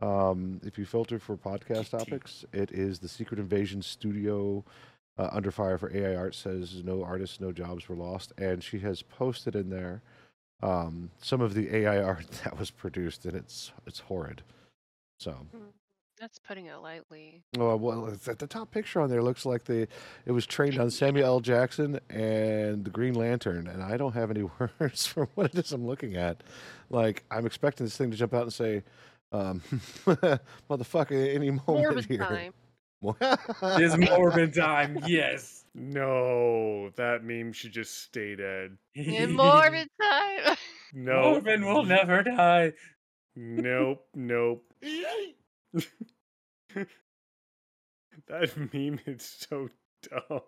[0.00, 4.62] um, if you filter for podcast topics, it is the Secret Invasion Studio
[5.18, 6.34] uh, under fire for AI art.
[6.34, 10.02] Says no artists, no jobs were lost, and she has posted in there
[10.62, 14.42] um, some of the AI art that was produced, and it's it's horrid.
[15.18, 15.34] So.
[16.20, 17.42] That's putting it lightly.
[17.58, 19.86] Oh well, it's at the top picture on there looks like the
[20.24, 21.40] it was trained on Samuel L.
[21.40, 24.42] Jackson and the Green Lantern, and I don't have any
[24.80, 26.42] words for what it is I'm looking at.
[26.88, 28.82] Like I'm expecting this thing to jump out and say,
[29.30, 29.60] um,
[30.70, 32.18] "Motherfucker!" Any moment Morbid here.
[32.18, 32.54] time.
[33.02, 34.98] It's Morbid time.
[35.06, 35.65] Yes.
[35.78, 38.78] No, that meme should just stay dead.
[38.94, 40.56] In morbid time.
[40.94, 42.72] No, Morbid will never die.
[43.34, 44.64] Nope, nope.
[45.74, 45.86] that
[48.72, 49.68] meme is so
[50.08, 50.40] dumb.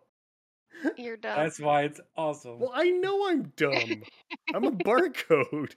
[0.96, 1.36] You're done.
[1.36, 2.58] That's why it's awesome.
[2.58, 4.02] Well, I know I'm dumb.
[4.54, 5.74] I'm a barcode.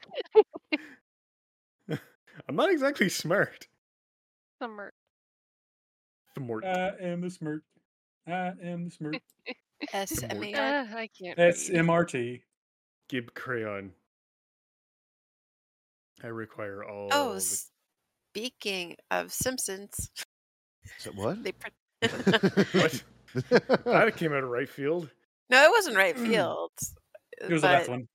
[1.90, 3.68] I'm not exactly smart.
[4.60, 4.94] Summer.
[6.38, 6.64] Smart.
[6.64, 7.64] I am the smirk.
[8.28, 9.16] I am the smirk.
[9.94, 10.82] S M A R.
[10.92, 11.38] Uh, can't.
[11.38, 11.80] That's read.
[11.86, 12.42] MRT.
[13.10, 13.92] Gib crayon.
[16.24, 17.10] I require all.
[17.12, 17.42] Oh, the-
[18.32, 20.12] speaking of Simpsons,
[21.00, 21.44] So what?
[21.44, 21.52] they.
[21.52, 21.72] Pre-
[22.74, 23.04] What?
[23.50, 25.10] that came out of right field.
[25.50, 26.72] no, it wasn't right field.
[27.42, 28.08] It was the left one.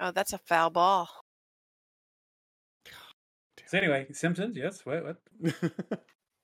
[0.00, 1.08] Oh, that's a foul ball.
[3.66, 4.56] So anyway, Simpsons.
[4.56, 4.84] Yes.
[4.86, 5.04] What?
[5.04, 5.16] What?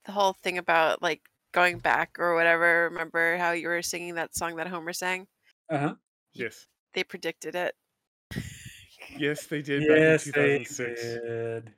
[0.05, 1.21] The whole thing about like
[1.53, 2.89] going back or whatever.
[2.91, 5.27] Remember how you were singing that song that Homer sang?
[5.69, 5.93] Uh huh.
[6.33, 6.67] yes.
[6.93, 7.75] They predicted it.
[9.17, 11.73] Yes, they did Yes, back in they did.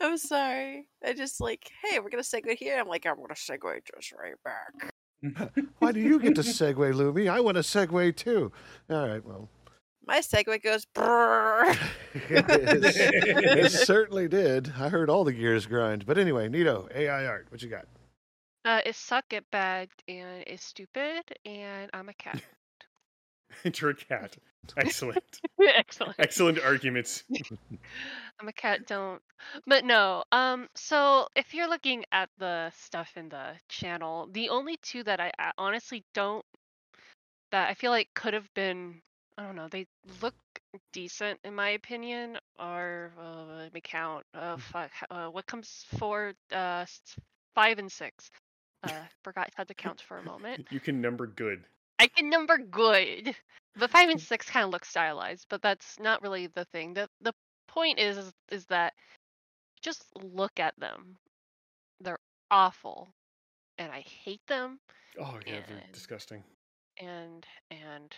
[0.00, 0.88] I'm sorry.
[1.04, 2.78] I just like, hey, we're gonna segue here.
[2.80, 5.52] I'm like, I'm gonna segue just right back.
[5.78, 7.30] Why do you get to segue, Lumi?
[7.30, 8.50] I want to segue too.
[8.88, 9.48] All right, well,
[10.06, 10.86] My segue goes.
[10.94, 11.76] Brrr.
[12.14, 14.72] it, it certainly did.
[14.78, 16.06] I heard all the gears grind.
[16.06, 17.86] But anyway, Nito, AI art, what you got?
[18.64, 22.40] Uh, it's suck it bagged and it's stupid and I'm a cat.
[23.64, 24.36] and You're a cat.
[24.78, 25.40] Excellent.
[25.60, 26.14] Excellent.
[26.18, 27.24] Excellent arguments.
[28.40, 29.20] I'm a cat, don't.
[29.66, 30.24] But no.
[30.32, 30.68] Um.
[30.74, 35.30] So if you're looking at the stuff in the channel, the only two that I
[35.38, 36.44] I honestly don't
[37.52, 39.02] that I feel like could have been
[39.36, 39.86] I don't know they
[40.22, 40.34] look
[40.92, 46.32] decent in my opinion are uh, let me count uh, fuck, uh what comes for
[46.52, 46.84] uh
[47.54, 48.30] five and six.
[48.84, 50.66] Uh, forgot how to count for a moment.
[50.70, 51.64] You can number good.
[51.98, 53.34] I can number good.
[53.76, 56.94] But five and six kind of look stylized, but that's not really the thing.
[56.94, 57.32] The the
[57.68, 58.92] point is is, is that
[59.82, 61.16] just look at them.
[62.00, 62.18] They're
[62.50, 63.08] awful.
[63.78, 64.78] And I hate them
[65.20, 66.42] Oh yeah, they're disgusting.
[66.98, 68.14] and and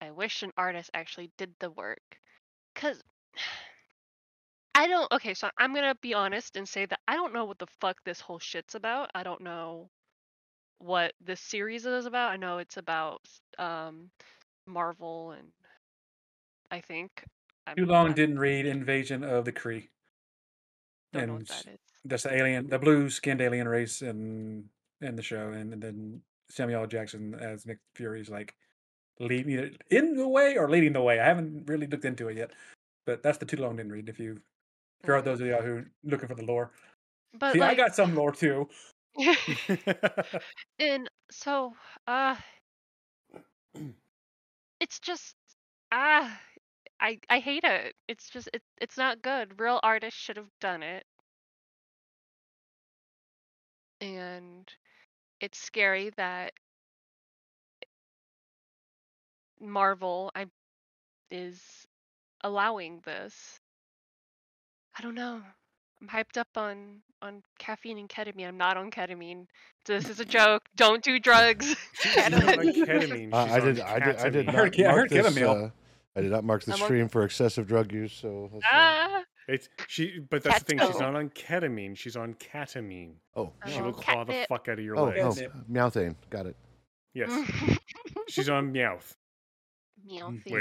[0.00, 2.18] I wish an artist actually did the work.
[2.74, 3.02] Cause
[4.74, 5.10] I don't.
[5.12, 7.96] Okay, so I'm gonna be honest and say that I don't know what the fuck
[8.04, 9.10] this whole shit's about.
[9.14, 9.90] I don't know
[10.78, 12.30] what this series is about.
[12.30, 13.22] I know it's about
[13.58, 14.10] um
[14.66, 15.48] Marvel and
[16.70, 17.24] I think.
[17.66, 19.88] I'm, Too long I didn't read Invasion of the Kree.
[21.12, 21.78] don't know and what that is.
[22.04, 24.64] That's the alien, the blue skinned alien race in
[25.00, 28.54] in the show, and, and then Samuel Jackson as Nick Fury's like
[29.20, 31.20] leading either in the way or leading the way.
[31.20, 32.52] I haven't really looked into it yet,
[33.06, 34.08] but that's the too long didn't read.
[34.08, 34.40] If you
[35.04, 35.22] for Alright.
[35.22, 36.72] those of y'all who looking for the lore,
[37.32, 38.68] But see, I got some lore too.
[40.78, 41.74] and so
[42.06, 42.36] uh
[44.80, 45.36] it's just
[45.92, 46.40] ah
[47.00, 47.94] I I hate it.
[48.08, 49.60] It's just it, it's not good.
[49.60, 51.04] Real artists should have done it.
[54.00, 54.68] And
[55.40, 56.54] it's scary that
[59.60, 60.46] Marvel I
[61.30, 61.86] is
[62.42, 63.60] allowing this.
[64.98, 65.40] I don't know.
[66.00, 68.46] I'm hyped up on on caffeine and ketamine.
[68.46, 69.46] I'm not on ketamine.
[69.84, 70.62] This is a joke.
[70.76, 71.74] Don't do drugs.
[72.00, 73.32] She's not on ketamine.
[73.32, 73.80] Uh, I did.
[73.80, 74.16] I did.
[74.16, 74.46] I did ketamine.
[74.46, 75.34] not heard I mark heard this.
[75.34, 75.64] chamomile.
[75.66, 75.70] Uh,
[76.16, 78.12] I did not mark the I'm on- stream for excessive drug use.
[78.12, 80.78] So ah, It's she, but that's the thing.
[80.80, 81.96] She's not on ketamine.
[81.96, 83.14] She's on ketamine.
[83.36, 85.20] oh, She on will claw the fuck out of your oh, legs.
[85.20, 85.52] oh, Catnip.
[85.70, 86.14] Meowthane.
[86.30, 86.56] Got it.
[87.14, 87.30] Yes,
[88.28, 89.14] she's on Meowth.
[90.08, 90.54] Meow Mm, thing.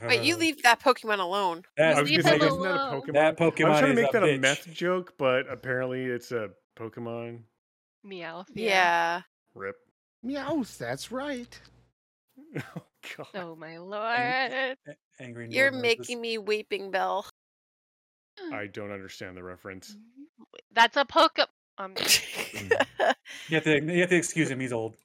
[0.00, 0.08] Wait.
[0.08, 1.62] Wait, you leave that Pokemon alone.
[1.78, 3.36] I That's was Leave say, him isn't that.
[3.38, 3.64] Pokemon?
[3.64, 4.40] I was trying to make a that a bitch.
[4.40, 7.40] meth joke, but apparently it's a Pokemon.
[8.04, 8.44] Meow.
[8.54, 9.22] Yeah.
[9.54, 9.76] Rip.
[10.22, 10.76] Meows.
[10.76, 11.58] That's right.
[12.76, 12.82] Oh
[13.16, 13.26] god.
[13.34, 14.76] Oh my lord.
[15.20, 15.48] angry.
[15.50, 17.24] You're making me Weepinbell.
[18.52, 19.96] I don't understand the reference.
[20.72, 21.46] That's a Pokemon.
[21.78, 21.94] Um,
[23.48, 23.80] You have to.
[23.82, 24.60] You have to excuse him.
[24.60, 24.96] He's old.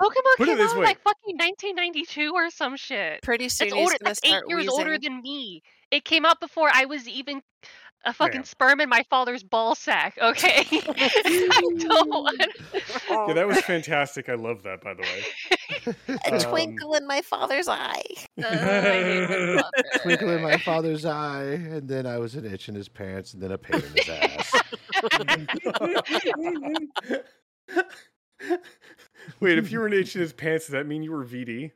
[0.00, 0.84] Pokemon Put it came out way.
[0.84, 3.22] like fucking 1992 or some shit.
[3.22, 3.96] Pretty soon That's he's older.
[4.00, 5.62] gonna That's eight start years older than me.
[5.90, 7.42] It came out before I was even
[8.06, 8.44] a fucking Ma'am.
[8.44, 10.18] sperm in my father's ball sack.
[10.20, 12.44] Okay, I don't want.
[13.08, 14.28] yeah, that was fantastic.
[14.28, 15.94] I love that, by the way.
[16.26, 18.02] A Um, twinkle in my father's eye.
[18.42, 19.82] Uh, I hate my father.
[20.02, 23.42] Twinkle in my father's eye, and then I was an itch in his pants, and
[23.42, 24.52] then a pain in his ass.
[29.44, 31.70] Wait, if you were an itch in his pants, does that mean you were VD?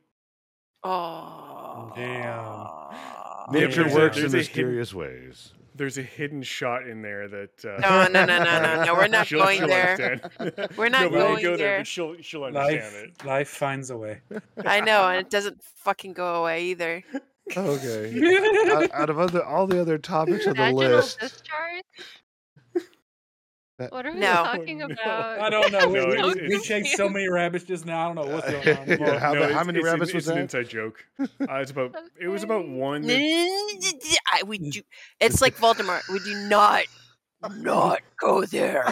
[0.83, 1.91] Oh.
[1.95, 3.53] Damn.
[3.53, 5.53] Nature there's a- works in there's hidden- mysterious ways.
[5.75, 7.63] There's a hidden shot in there that.
[7.63, 9.91] Uh, No, no, no, no, no, no, we're not she'll- going she'll there.
[10.39, 10.69] understand.
[10.77, 11.77] We're not no, we won't going go there, there.
[11.79, 13.25] but she'll she'll understand Life, it.
[13.25, 14.19] life finds a way.
[14.65, 17.03] I know, and it doesn't fucking go away either.
[17.55, 18.67] Okay.
[18.73, 21.83] out, out of other all the other topics on the list, discharge.
[23.79, 24.33] That- What are we No.
[24.33, 25.39] talking about?
[25.39, 25.87] I don't know.
[25.89, 28.11] We, No, we, it's- we it's- chased so many rabbits just now.
[28.11, 28.87] I don't know what's going on.
[28.87, 31.03] Yeah, Well, how no, the- how many it's an- rabbits was it's an inside joke.
[31.19, 31.25] Uh,
[31.55, 31.95] it's about.
[32.21, 33.01] It was about one.
[33.03, 34.81] that- I, we do,
[35.19, 36.01] it's like Voldemort.
[36.11, 36.83] We do not,
[37.57, 38.83] not go there.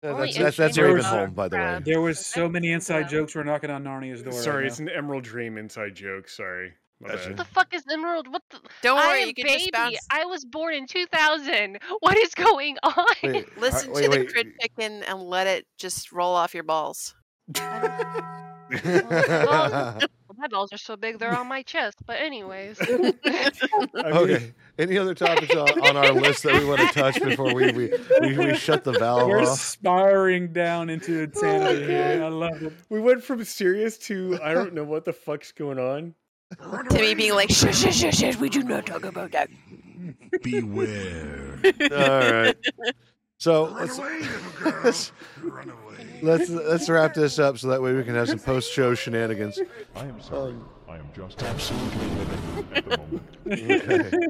[0.00, 1.80] Yeah, that's that's, that's insane Ravenholm, by the way.
[1.84, 3.18] There was so many inside so.
[3.18, 3.34] jokes.
[3.34, 4.32] We're knocking on Narnia's door.
[4.32, 4.92] Sorry, right it's now.
[4.92, 6.28] an Emerald Dream inside joke.
[6.28, 6.74] Sorry.
[7.00, 7.18] My Gotcha.
[7.20, 7.28] bad.
[7.28, 8.26] What the fuck is Emerald?
[8.32, 8.58] What the?
[8.82, 9.58] Don't I worry, am you can baby.
[9.60, 9.98] just bounce.
[10.10, 11.78] I was born in 2000.
[12.00, 13.04] What is going on?
[13.22, 14.32] Wait, Listen uh, to wait, the wait.
[14.32, 17.14] crit chicken and let it just roll off your balls.
[20.38, 21.98] My balls are so big they're on my chest.
[22.06, 24.52] But anyways, okay.
[24.78, 27.92] Any other topics on, on our list that we want to touch before we we,
[28.20, 29.58] we, we shut the valve We're off?
[29.58, 31.86] spiraling down into insanity.
[31.86, 32.22] here.
[32.22, 32.72] I love it.
[32.88, 36.14] We went from serious to I don't know what the fuck's going on.
[36.90, 39.50] To me being like, shh, shh, shh, shh, we do not talk about that.
[40.42, 41.58] Beware.
[41.92, 42.56] All right.
[43.38, 44.92] So let's away, little girl.
[45.42, 46.20] Run away.
[46.22, 49.60] let's let's wrap this up so that way we can have some post show shenanigans.
[49.94, 50.52] I am sorry.
[50.52, 53.22] Um, I am just absolutely living at the moment.
[53.46, 54.26] okay.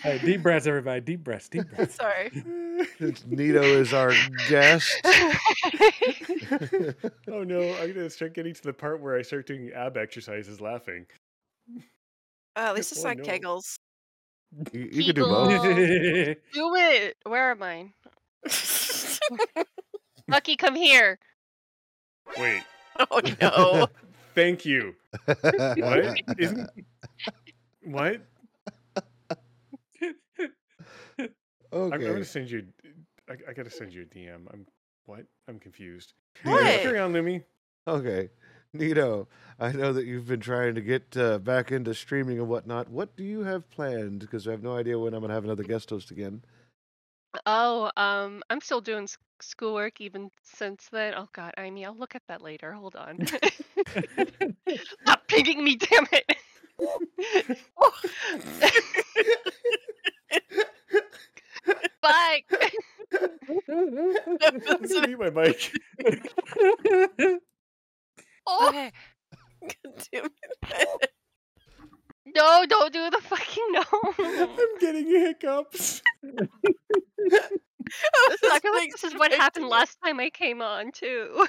[0.00, 1.00] Hey, deep breaths, everybody.
[1.00, 1.48] Deep breaths.
[1.48, 1.96] Deep breaths.
[1.96, 2.30] Sorry.
[2.98, 4.12] Since Nito is our
[4.48, 4.92] guest.
[7.28, 10.60] Oh no, I'm gonna start getting to the part where I start doing ab exercises
[10.60, 11.06] laughing.
[12.56, 13.24] Uh, at least it's Oh, not no.
[13.24, 13.78] Kegels.
[14.72, 15.50] You, you could do both.
[15.50, 16.36] Kegels.
[16.52, 17.16] do it.
[17.24, 17.92] Where am I?
[20.28, 21.18] Lucky, come here.
[22.38, 22.62] Wait,
[23.10, 23.86] oh no.
[24.34, 24.94] thank you.
[25.26, 26.18] What?
[26.38, 26.70] Isn't
[27.82, 28.20] what?
[31.18, 32.66] I'm, I'm gonna send you.
[33.28, 34.46] I, I gotta send you a DM.
[34.52, 34.66] I'm
[35.06, 35.26] what?
[35.48, 36.14] I'm confused.
[36.44, 36.62] What?
[36.80, 37.42] Carry on, Lumi.
[37.86, 38.30] Okay.
[38.74, 42.90] Nito, I know that you've been trying to get uh, back into streaming and whatnot.
[42.90, 44.18] What do you have planned?
[44.18, 46.42] Because I have no idea when I'm going to have another guest host again.
[47.46, 49.08] Oh, um, I'm still doing
[49.40, 51.14] schoolwork even since then.
[51.16, 52.72] Oh God, I mean, I'll look at that later.
[52.72, 53.26] Hold on.
[55.02, 56.36] Stop pinging me, damn it.
[62.02, 62.42] Bye.
[63.68, 65.72] I'm gonna mute my mic.
[68.46, 68.92] oh Okay.
[69.62, 71.12] God damn it.
[72.34, 72.64] no!
[72.68, 73.82] Don't do the fucking no.
[74.18, 76.02] I'm getting hiccups.
[77.32, 81.46] I feel like this is what happened last time I came on too.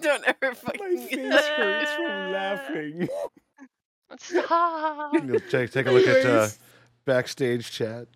[0.00, 3.08] Don't ever My fucking face hurts from laughing.
[4.18, 5.14] Stop.
[5.24, 6.48] You'll take, take a look at uh,
[7.04, 8.08] backstage chat.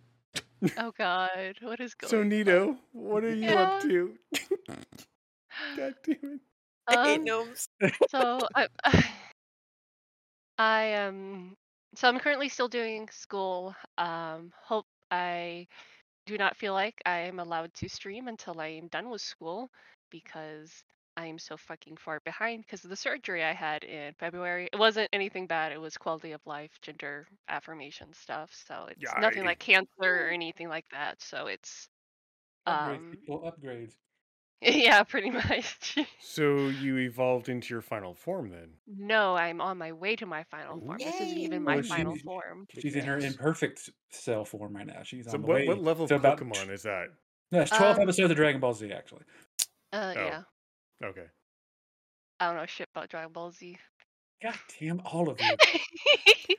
[0.79, 2.11] Oh God, what is going?
[2.11, 4.15] so Nito, what are you up to?
[5.77, 6.41] God damn it.
[6.89, 7.69] I hate Um, gnomes.
[8.09, 8.69] so I,
[10.59, 11.57] I um,
[11.95, 13.75] so I'm currently still doing school.
[13.99, 15.67] Um, hope I
[16.27, 19.71] do not feel like I am allowed to stream until I am done with school
[20.11, 20.83] because
[21.17, 24.69] I am so fucking far behind because of the surgery I had in February.
[24.73, 25.73] It wasn't anything bad.
[25.73, 28.51] It was quality of life, gender affirmation stuff.
[28.67, 29.89] So it's nothing like cancer
[30.27, 31.21] or anything like that.
[31.23, 31.89] So it's
[32.67, 33.95] um, people, upgrades.
[34.63, 35.99] yeah, pretty much.
[36.21, 38.69] So you evolved into your final form then?
[38.87, 40.99] No, I'm on my way to my final form.
[40.99, 42.67] This isn't even my Well, final form.
[42.79, 45.01] She's in her imperfect cell form right now.
[45.03, 47.07] She's So on the what, way what level of to about- Pokemon is that?
[47.53, 49.23] No, it's 12 Um, episodes of Dragon Ball Z, actually.
[49.93, 50.21] Uh, Oh.
[50.21, 50.43] yeah.
[51.05, 51.27] Okay.
[52.41, 53.79] I don't know shit about Dragon Ball Z.
[54.47, 55.57] God damn all of you.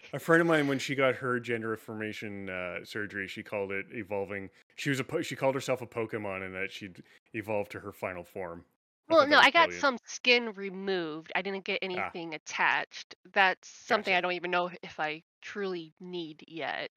[0.14, 3.86] A friend of mine, when she got her gender affirmation uh, surgery, she called it
[3.92, 4.50] evolving.
[4.76, 7.02] She was a po- she called herself a Pokemon, and that she'd
[7.34, 8.64] evolved to her final form.
[9.10, 9.82] well, thought no, I got brilliant.
[9.82, 11.32] some skin removed.
[11.36, 13.16] I didn't get anything attached.
[13.34, 14.18] That's something Gotcha.
[14.18, 16.90] I don't even know if I truly need yet.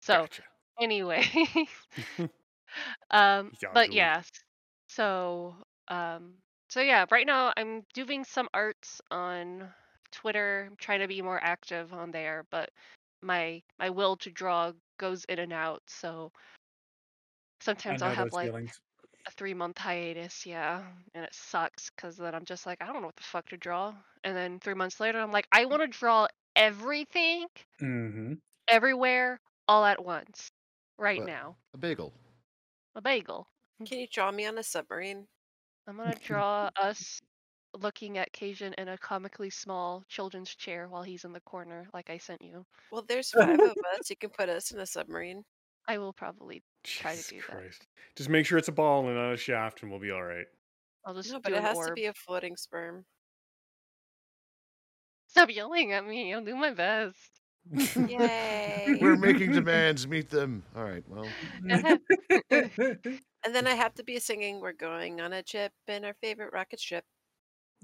[0.00, 0.42] So Gotcha.
[0.80, 1.24] anyway,
[3.10, 4.28] um, Yeah, but you- yes.
[4.88, 5.54] So
[5.88, 6.34] um,
[6.68, 9.68] so yeah, right now I'm doing some arts on
[10.12, 10.66] Twitter.
[10.70, 12.70] I'm trying to be more active on there, but
[13.22, 15.82] my my will to draw goes in and out.
[15.88, 16.32] So
[17.60, 18.80] sometimes I'll have like feelings.
[19.26, 20.82] a three month hiatus, yeah,
[21.14, 23.56] and it sucks because then I'm just like, I don't know what the fuck to
[23.56, 23.94] draw,
[24.24, 27.46] and then three months later, I'm like, I want to draw everything,
[27.82, 28.34] Mm-hmm.
[28.68, 30.50] everywhere, all at once,
[30.98, 31.24] right What?
[31.24, 31.56] now.
[31.74, 32.12] A bagel.
[32.94, 33.46] A bagel.
[33.86, 35.28] Can you draw me on a submarine?
[35.86, 37.20] I'm gonna draw us
[37.80, 42.10] looking at Cajun in a comically small children's chair while he's in the corner, like
[42.10, 42.64] I sent you.
[42.90, 44.10] Well, there's five of us.
[44.10, 45.42] You can put us in a submarine.
[45.88, 47.62] I will probably try to Jesus do that.
[48.16, 50.46] Just make sure it's a ball and not a shaft, and we'll be all right.
[51.04, 51.88] I'll just No, do but it has orb.
[51.88, 53.04] to be a floating sperm.
[55.26, 56.32] Stop yelling at me.
[56.34, 57.40] I'll do my best.
[57.96, 58.98] Yay!
[59.00, 60.06] We're making demands.
[60.06, 60.62] Meet them.
[60.76, 61.02] All right.
[61.08, 61.26] Well,
[61.70, 61.96] uh-huh.
[63.44, 66.52] And then I have to be singing "We're going on a trip in our favorite
[66.52, 67.04] rocket ship."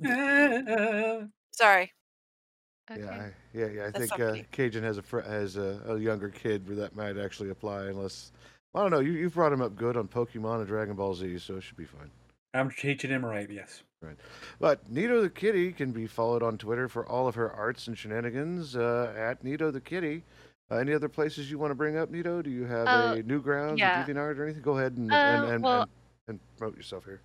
[1.52, 1.92] Sorry.
[2.90, 3.00] Okay.
[3.02, 3.86] yeah, I, yeah, yeah.
[3.86, 4.36] I That's think uh.
[4.50, 7.84] Cajun has a fr- has a, a younger kid where that might actually apply.
[7.86, 8.32] Unless
[8.74, 9.00] I don't know.
[9.00, 11.76] You you've brought him up good on Pokemon and Dragon Ball Z, so it should
[11.76, 12.10] be fine.
[12.54, 13.82] I'm teaching him right, yes.
[14.00, 14.16] Right.
[14.58, 17.98] But Nito the Kitty can be followed on Twitter for all of her arts and
[17.98, 20.22] shenanigans uh, at Nito the Kitty.
[20.70, 22.40] Uh, any other places you want to bring up, Nito?
[22.40, 24.02] Do you have Uh, a Newgrounds yeah.
[24.02, 24.62] or DeviantArt or anything?
[24.62, 25.90] Go ahead and Uh, and, and, well- and
[26.28, 27.20] and promote yourself here.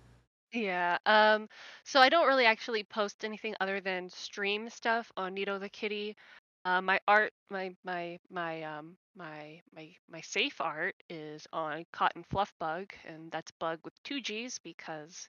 [0.54, 0.98] Yeah.
[1.06, 1.48] Um.
[1.84, 6.16] So I don't really actually post anything other than stream stuff on Nito the Kitty.
[6.64, 12.24] Uh, my art, my my my um my my my safe art is on Cotton
[12.30, 15.28] Fluff Bug, and that's bug with two G's because,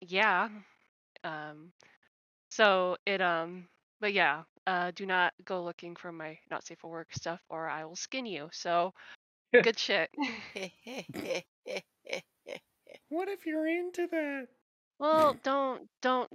[0.00, 0.48] yeah.
[1.24, 1.72] Um.
[2.50, 3.68] So it um.
[4.00, 4.44] But yeah.
[4.66, 4.92] Uh.
[4.94, 8.26] Do not go looking for my not safe for work stuff, or I will skin
[8.26, 8.50] you.
[8.52, 8.94] So,
[9.62, 10.10] good shit.
[13.08, 14.48] What if you're into that?
[14.98, 16.30] Well, don't don't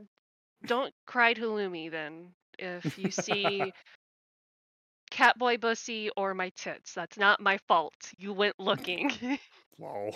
[0.65, 2.33] don't cry to Lumi then.
[2.59, 3.73] If you see
[5.11, 7.93] Catboy Bussy or my tits, that's not my fault.
[8.17, 9.11] You went looking.
[9.79, 10.15] Lol.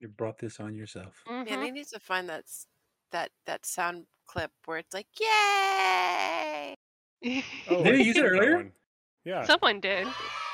[0.00, 1.22] You brought this on yourself.
[1.26, 1.52] Man, Mhm.
[1.66, 2.44] I need to find that
[3.10, 6.74] that that sound clip where it's like, "Yay!"
[7.68, 8.56] Oh, Did he use it earlier?
[8.56, 8.72] one.
[9.24, 9.44] Yeah.
[9.44, 10.06] Someone did.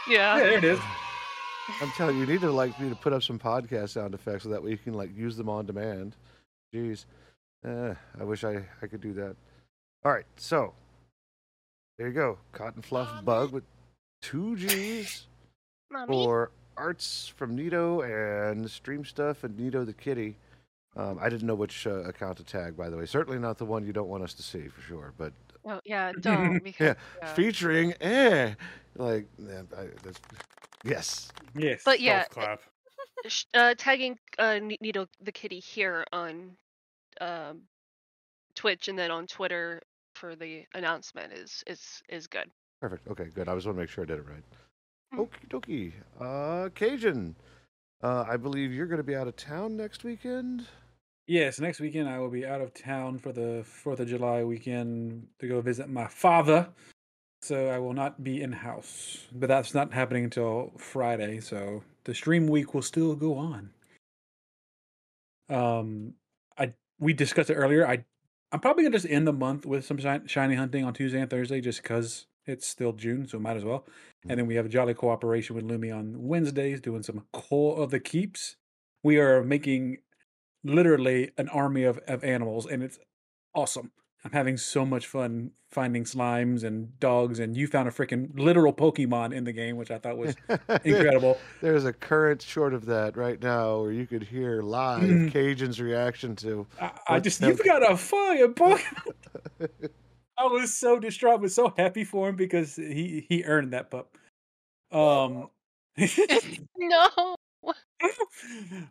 [0.06, 0.38] Yeah, Yeah.
[0.38, 0.80] there it is.
[1.80, 4.42] I'm telling you, you need to like me to put up some podcast sound effects
[4.44, 6.16] so that way you can like use them on demand.
[6.74, 7.04] Jeez,
[7.64, 9.36] eh, I wish I I could do that.
[10.04, 10.72] All right, so
[11.98, 13.64] there you go, cotton fluff bug with
[14.22, 15.26] two G's
[15.90, 16.06] Mommy.
[16.12, 20.36] for arts from Nito and stream stuff and Nito the kitty.
[20.96, 23.06] Um, I didn't know which uh, account to tag, by the way.
[23.06, 25.32] Certainly not the one you don't want us to see for sure, but
[25.64, 27.34] Oh, yeah, don't because yeah, yeah.
[27.34, 28.54] featuring eh,
[28.96, 29.26] like
[29.76, 30.18] I, that's,
[30.84, 31.30] yes.
[31.54, 31.82] Yes.
[31.84, 32.60] But yeah, clap.
[33.54, 36.52] uh, tagging uh, Ni- Nito the Kitty here on
[37.20, 37.62] um,
[38.54, 39.80] Twitch and then on Twitter
[40.14, 42.50] for the announcement is is is good.
[42.80, 43.08] Perfect.
[43.08, 43.48] Okay, good.
[43.48, 44.44] I just want to make sure I did it right.
[45.14, 45.28] Mm.
[45.28, 45.92] Okie dokie.
[46.20, 47.36] Uh, Cajun,
[48.02, 50.66] uh, I believe you're going to be out of town next weekend.
[51.26, 55.26] Yes, next weekend I will be out of town for the Fourth of July weekend
[55.38, 56.68] to go visit my father.
[57.42, 61.40] So I will not be in house, but that's not happening until Friday.
[61.40, 63.70] So the stream week will still go on.
[65.48, 66.14] Um,
[66.58, 67.86] I we discussed it earlier.
[67.86, 68.04] I
[68.52, 71.30] I'm probably gonna just end the month with some shi- shiny hunting on Tuesday and
[71.30, 73.86] Thursday, just because it's still June, so might as well.
[74.28, 77.90] And then we have a jolly cooperation with Lumi on Wednesdays, doing some core of
[77.90, 78.56] the keeps.
[79.02, 79.98] We are making
[80.62, 82.98] literally an army of, of animals, and it's
[83.54, 83.92] awesome.
[84.24, 88.72] I'm having so much fun finding slimes and dogs, and you found a freaking literal
[88.72, 90.34] Pokemon in the game, which I thought was
[90.84, 91.38] incredible.
[91.62, 95.32] There's a current short of that right now where you could hear live Mm.
[95.32, 96.66] Cajun's reaction to.
[96.80, 99.08] I, I just the- you've got a fire Pokemon.
[100.38, 104.16] I was so distraught, but so happy for him because he he earned that pup.
[104.92, 105.48] Um,
[106.76, 107.36] No.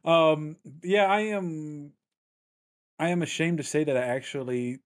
[0.05, 1.91] um, yeah, I am.
[2.99, 4.79] I am ashamed to say that I actually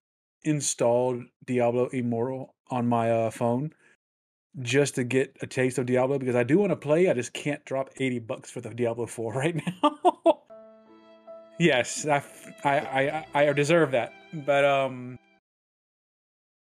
[0.46, 3.74] installed Diablo Immortal on my uh, phone
[4.62, 7.10] just to get a taste of Diablo because I do want to play.
[7.10, 10.00] I just can't drop eighty bucks for the Diablo Four right now.
[11.60, 12.22] yes, I
[12.64, 15.18] I I deserve that, but um,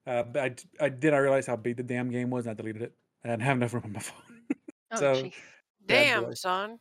[0.06, 1.12] uh, but I, d- I did.
[1.14, 2.94] I realize how big the damn game was, and I deleted it.
[3.24, 4.22] I didn't have enough room on my phone.
[4.92, 5.32] Oh, So- gee.
[5.86, 6.78] Damn, son.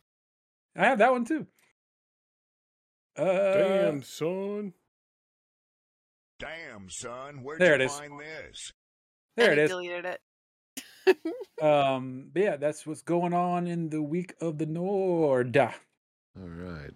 [0.76, 1.46] I have that one too.
[3.16, 4.72] Uh, Damn, son.
[6.38, 7.92] Damn, son, where'd There you it is.
[7.98, 8.72] find this?
[9.36, 9.70] there and it he is.
[9.70, 10.20] deleted it.
[11.62, 15.56] Um, but yeah, that's what's going on in the week of the Nord.
[15.56, 15.70] All
[16.36, 16.90] right.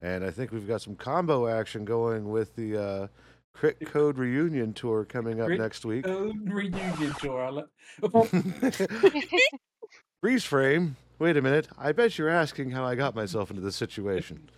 [0.00, 3.06] And I think we've got some combo action going with the uh,
[3.54, 6.06] Crit Code Reunion Tour coming up Crit next week.
[6.06, 7.64] Oh, reunion tour.
[8.04, 8.70] I
[10.20, 10.94] Freeze frame.
[11.18, 11.66] Wait a minute.
[11.76, 14.48] I bet you're asking how I got myself into this situation.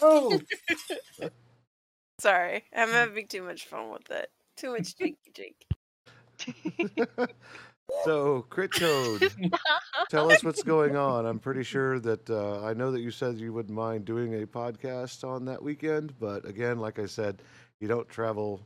[0.00, 0.40] oh,
[2.22, 4.30] Sorry, I'm having too much fun with it.
[4.56, 5.56] Too much jinky jink.
[8.04, 9.32] so, Crit Code,
[10.08, 11.26] tell us what's going on.
[11.26, 14.46] I'm pretty sure that uh, I know that you said you wouldn't mind doing a
[14.46, 17.42] podcast on that weekend, but again, like I said,
[17.80, 18.60] you don't travel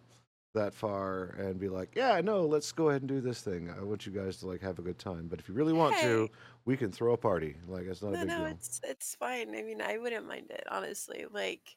[0.54, 3.70] that far and be like, yeah, no, let's go ahead and do this thing.
[3.70, 5.28] I want you guys to like have a good time.
[5.28, 6.28] But if you really want to,
[6.66, 7.57] we can throw a party.
[7.66, 8.46] Like it's not a No, big no, deal.
[8.46, 9.54] it's it's fine.
[9.57, 11.26] I mean, I wouldn't mind it honestly.
[11.30, 11.76] Like,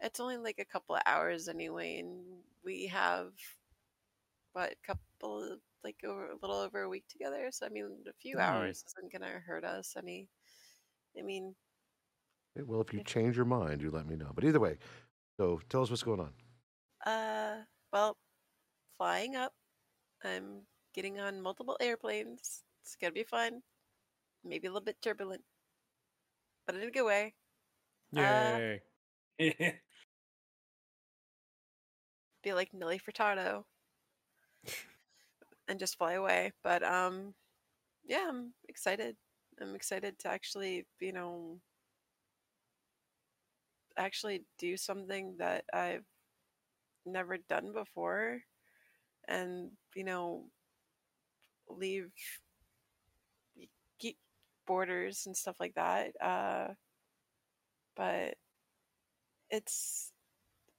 [0.00, 3.32] it's only like a couple of hours anyway, and we have
[4.52, 7.50] what a couple like over a little over a week together.
[7.52, 8.40] So I mean, a few Nice.
[8.40, 10.28] hours isn't gonna hurt us any.
[11.18, 11.56] I mean,
[12.56, 14.32] Okay, Well, if you change your mind, you let me know.
[14.34, 14.78] But either way,
[15.38, 16.34] so tell us what's going on.
[17.06, 18.18] uh, well,
[18.98, 19.54] flying up.
[20.24, 22.64] I'm getting on multiple airplanes.
[22.82, 23.62] It's gonna be fun.
[24.44, 25.44] Maybe a little bit turbulent,
[26.66, 27.34] but in a good way.
[28.12, 28.82] Yay.
[32.46, 33.64] be like Nelly Furtado
[35.68, 36.52] and just fly away.
[36.62, 37.34] But um,
[38.06, 39.16] yeah, I'm excited.
[39.60, 41.58] I'm excited to actually, you know,
[43.98, 46.04] actually do something that I've
[47.04, 48.42] never done before,
[49.28, 50.44] and you know,
[51.68, 52.12] leave
[54.66, 56.12] borders and stuff like that.
[56.20, 56.68] Uh,
[57.96, 58.34] but
[59.50, 60.12] it's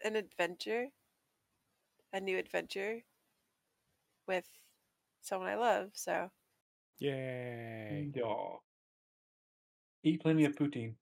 [0.04, 0.88] an adventure
[2.18, 3.02] a new adventure
[4.28, 4.46] with
[5.22, 5.90] someone I love.
[5.94, 6.30] So
[7.00, 8.10] Yay.
[8.14, 8.34] yeah.
[10.04, 10.96] Eat plenty of poutine.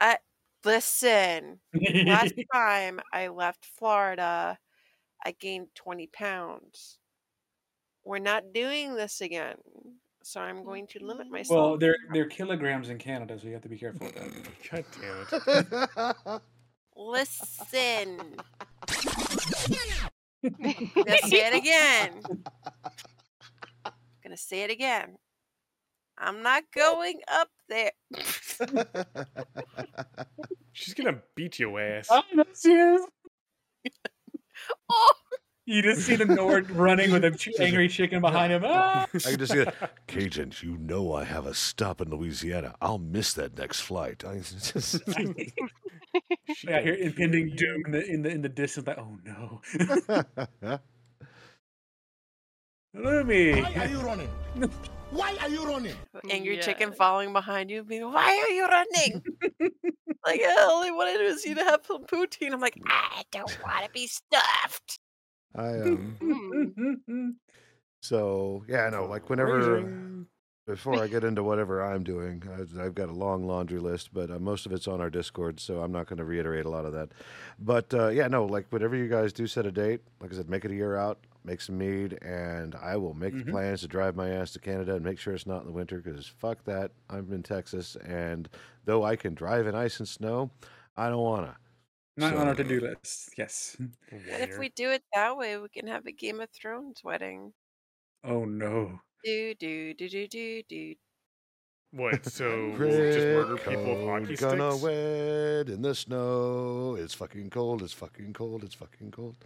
[0.00, 0.18] I
[0.64, 1.60] listen,
[2.06, 4.58] last time I left Florida,
[5.24, 6.98] I gained 20 pounds.
[8.04, 9.56] We're not doing this again.
[10.24, 11.34] So I'm going to limit mm-hmm.
[11.34, 11.56] myself.
[11.56, 14.84] well, they're they're kilograms in Canada, so you have to be careful with that.
[15.34, 16.42] God damn it.
[16.96, 18.36] Listen.
[20.42, 22.22] gonna say it again.
[24.22, 25.16] gonna say it again.
[26.18, 27.92] I'm not going up there.
[30.72, 32.08] She's gonna beat your ass.
[32.10, 33.02] I know she is.
[34.90, 35.14] oh,
[35.64, 38.62] You just see the Nord running with an angry chicken behind him.
[38.64, 39.06] Ah!
[39.14, 39.72] I can just see it.
[40.08, 42.74] Cajun, you know I have a stop in Louisiana.
[42.80, 44.24] I'll miss that next flight.
[44.24, 45.00] I just,
[46.66, 48.86] Yeah, I hear impending doom in the in the in the distance.
[48.88, 49.60] Like, oh no,
[52.96, 53.62] Lumi.
[53.62, 54.28] Why are you running?
[55.12, 55.94] Why are you running?
[56.28, 59.22] angry chicken following behind you, being, "Why are you running?"
[60.26, 62.52] like, I only wanted was you to have some poutine.
[62.52, 64.98] I'm like, I don't want to be stuffed.
[65.54, 67.34] I um, Mm.
[68.00, 69.78] So yeah, no, like whenever
[70.66, 74.30] before I get into whatever I'm doing, I've, I've got a long laundry list, but
[74.30, 76.84] uh, most of it's on our Discord, so I'm not going to reiterate a lot
[76.84, 77.10] of that.
[77.58, 80.48] But uh, yeah, no, like whenever you guys do set a date, like I said,
[80.48, 83.46] make it a year out, make some mead, and I will make Mhm.
[83.46, 85.72] the plans to drive my ass to Canada and make sure it's not in the
[85.72, 86.92] winter because fuck that.
[87.10, 88.48] I'm in Texas, and
[88.84, 90.50] though I can drive in ice and snow,
[90.96, 91.56] I don't wanna.
[92.16, 93.30] Not so, on our to do list.
[93.36, 93.76] Yes.
[94.10, 97.52] And if we do it that way, we can have a Game of Thrones wedding.
[98.24, 99.00] Oh no.
[99.24, 100.94] Do do do do do do.
[101.92, 102.24] What?
[102.26, 104.40] So we'll just murder people with hockey sticks?
[104.40, 106.96] Gonna wed in the snow.
[106.98, 107.82] It's fucking cold.
[107.82, 108.64] It's fucking cold.
[108.64, 109.36] It's fucking cold.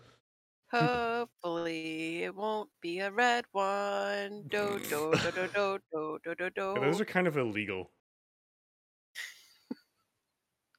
[0.70, 4.44] Hopefully, it won't be a red one.
[4.48, 6.74] Do do do do do do do do.
[6.80, 7.90] Those are kind of illegal.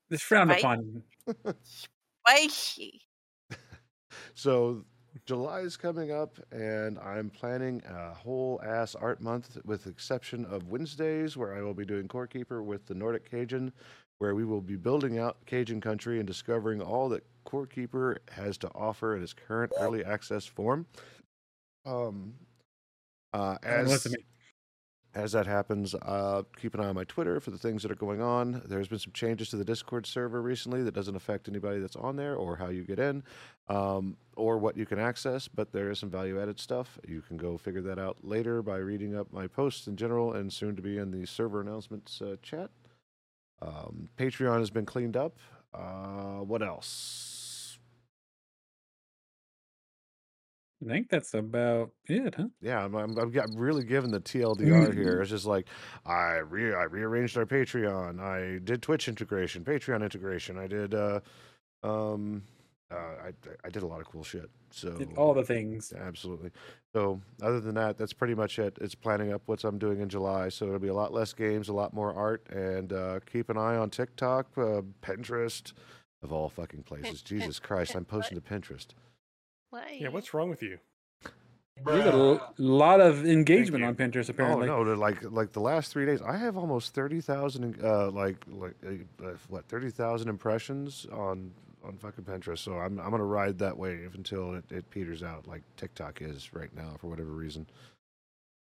[0.10, 0.60] It's frowned Right?
[0.60, 1.04] upon.
[2.26, 3.02] Spicy.
[4.34, 4.84] So
[5.26, 10.46] July is coming up, and I'm planning a whole ass art month, with the exception
[10.46, 13.72] of Wednesdays, where I will be doing Core Keeper with the Nordic Cajun,
[14.20, 18.58] where we will be building out Cajun country and discovering all that Core Keeper has
[18.60, 20.86] to offer in its current early access form.
[21.86, 22.34] Um,
[23.34, 24.18] uh, as to me.
[25.18, 27.96] As that happens, uh, keep an eye on my Twitter for the things that are
[27.96, 28.62] going on.
[28.66, 32.16] There's been some changes to the Discord server recently that doesn't affect anybody that's on
[32.16, 33.24] there or how you get in
[33.68, 37.00] um, or what you can access, but there is some value added stuff.
[37.08, 40.54] You can go figure that out later by reading up my posts in general and
[40.54, 42.70] soon to be in the server announcements uh, chat.
[43.60, 45.40] Um, Patreon has been cleaned up.
[45.74, 47.37] Uh, what else?
[50.84, 52.48] I think that's about it, huh?
[52.62, 55.22] Yeah, I'm, I'm, I'm, really giving the TLDR here.
[55.22, 55.68] It's just like
[56.06, 58.20] I re- I rearranged our Patreon.
[58.20, 60.58] I did Twitch integration, Patreon integration.
[60.58, 61.20] I did uh,
[61.84, 62.44] um,
[62.92, 63.32] uh, I
[63.66, 64.50] I did a lot of cool shit.
[64.72, 65.94] So Did all the things.
[65.98, 66.52] absolutely.
[66.94, 68.78] So other than that, that's pretty much it.
[68.82, 70.50] It's planning up what I'm doing in July.
[70.50, 73.58] So it'll be a lot less games, a lot more art, and uh, keep an
[73.58, 75.74] eye on TikTok, uh, Pinterest,
[76.22, 77.22] of all fucking places.
[77.22, 78.88] Jesus Christ, I'm posting to Pinterest.
[79.70, 79.98] Why?
[80.00, 80.80] Yeah, what's wrong with you?
[81.78, 84.68] You got a lot of engagement on Pinterest apparently.
[84.68, 84.96] Oh apparently.
[84.96, 85.00] no!
[85.00, 87.78] Like like the last three days, I have almost thirty thousand.
[87.84, 91.52] Uh, like like uh, uh, what thirty thousand impressions on
[91.84, 92.60] on fucking Pinterest.
[92.60, 96.52] So I'm I'm gonna ride that wave until it, it peters out, like TikTok is
[96.54, 97.68] right now for whatever reason.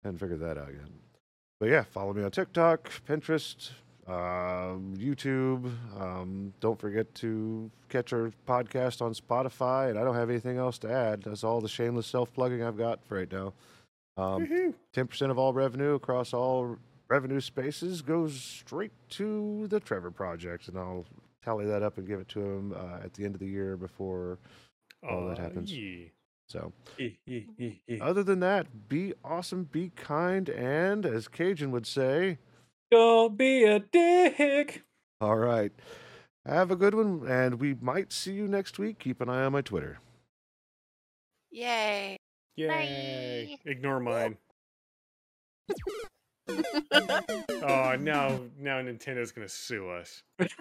[0.04, 0.88] Haven't figured that out yet.
[1.58, 3.70] But yeah, follow me on TikTok, Pinterest,
[4.10, 5.70] um, YouTube.
[6.00, 9.90] Um, don't forget to catch our podcast on Spotify.
[9.90, 11.22] And I don't have anything else to add.
[11.22, 13.52] That's all the shameless self plugging I've got for right now.
[14.16, 16.76] Um, 10% of all revenue across all
[17.08, 21.06] revenue spaces goes straight to the Trevor Project, and I'll
[21.42, 23.76] tally that up and give it to him uh, at the end of the year
[23.76, 24.38] before.
[25.08, 25.72] all that happens.
[25.72, 26.06] yeah.
[26.48, 27.98] So, Eh, eh, eh, eh.
[28.00, 32.38] other than that, be awesome, be kind, and as Cajun would say,
[32.90, 34.82] Don't be a dick.
[35.20, 35.72] all right,
[36.44, 38.98] have a good one, and we might see you next week.
[38.98, 39.98] Keep an eye on my Twitter.
[41.50, 42.16] Yay.
[42.56, 43.58] Yay!
[43.64, 44.36] Ignore mine.
[47.62, 50.22] Oh, now now Nintendo's gonna sue us.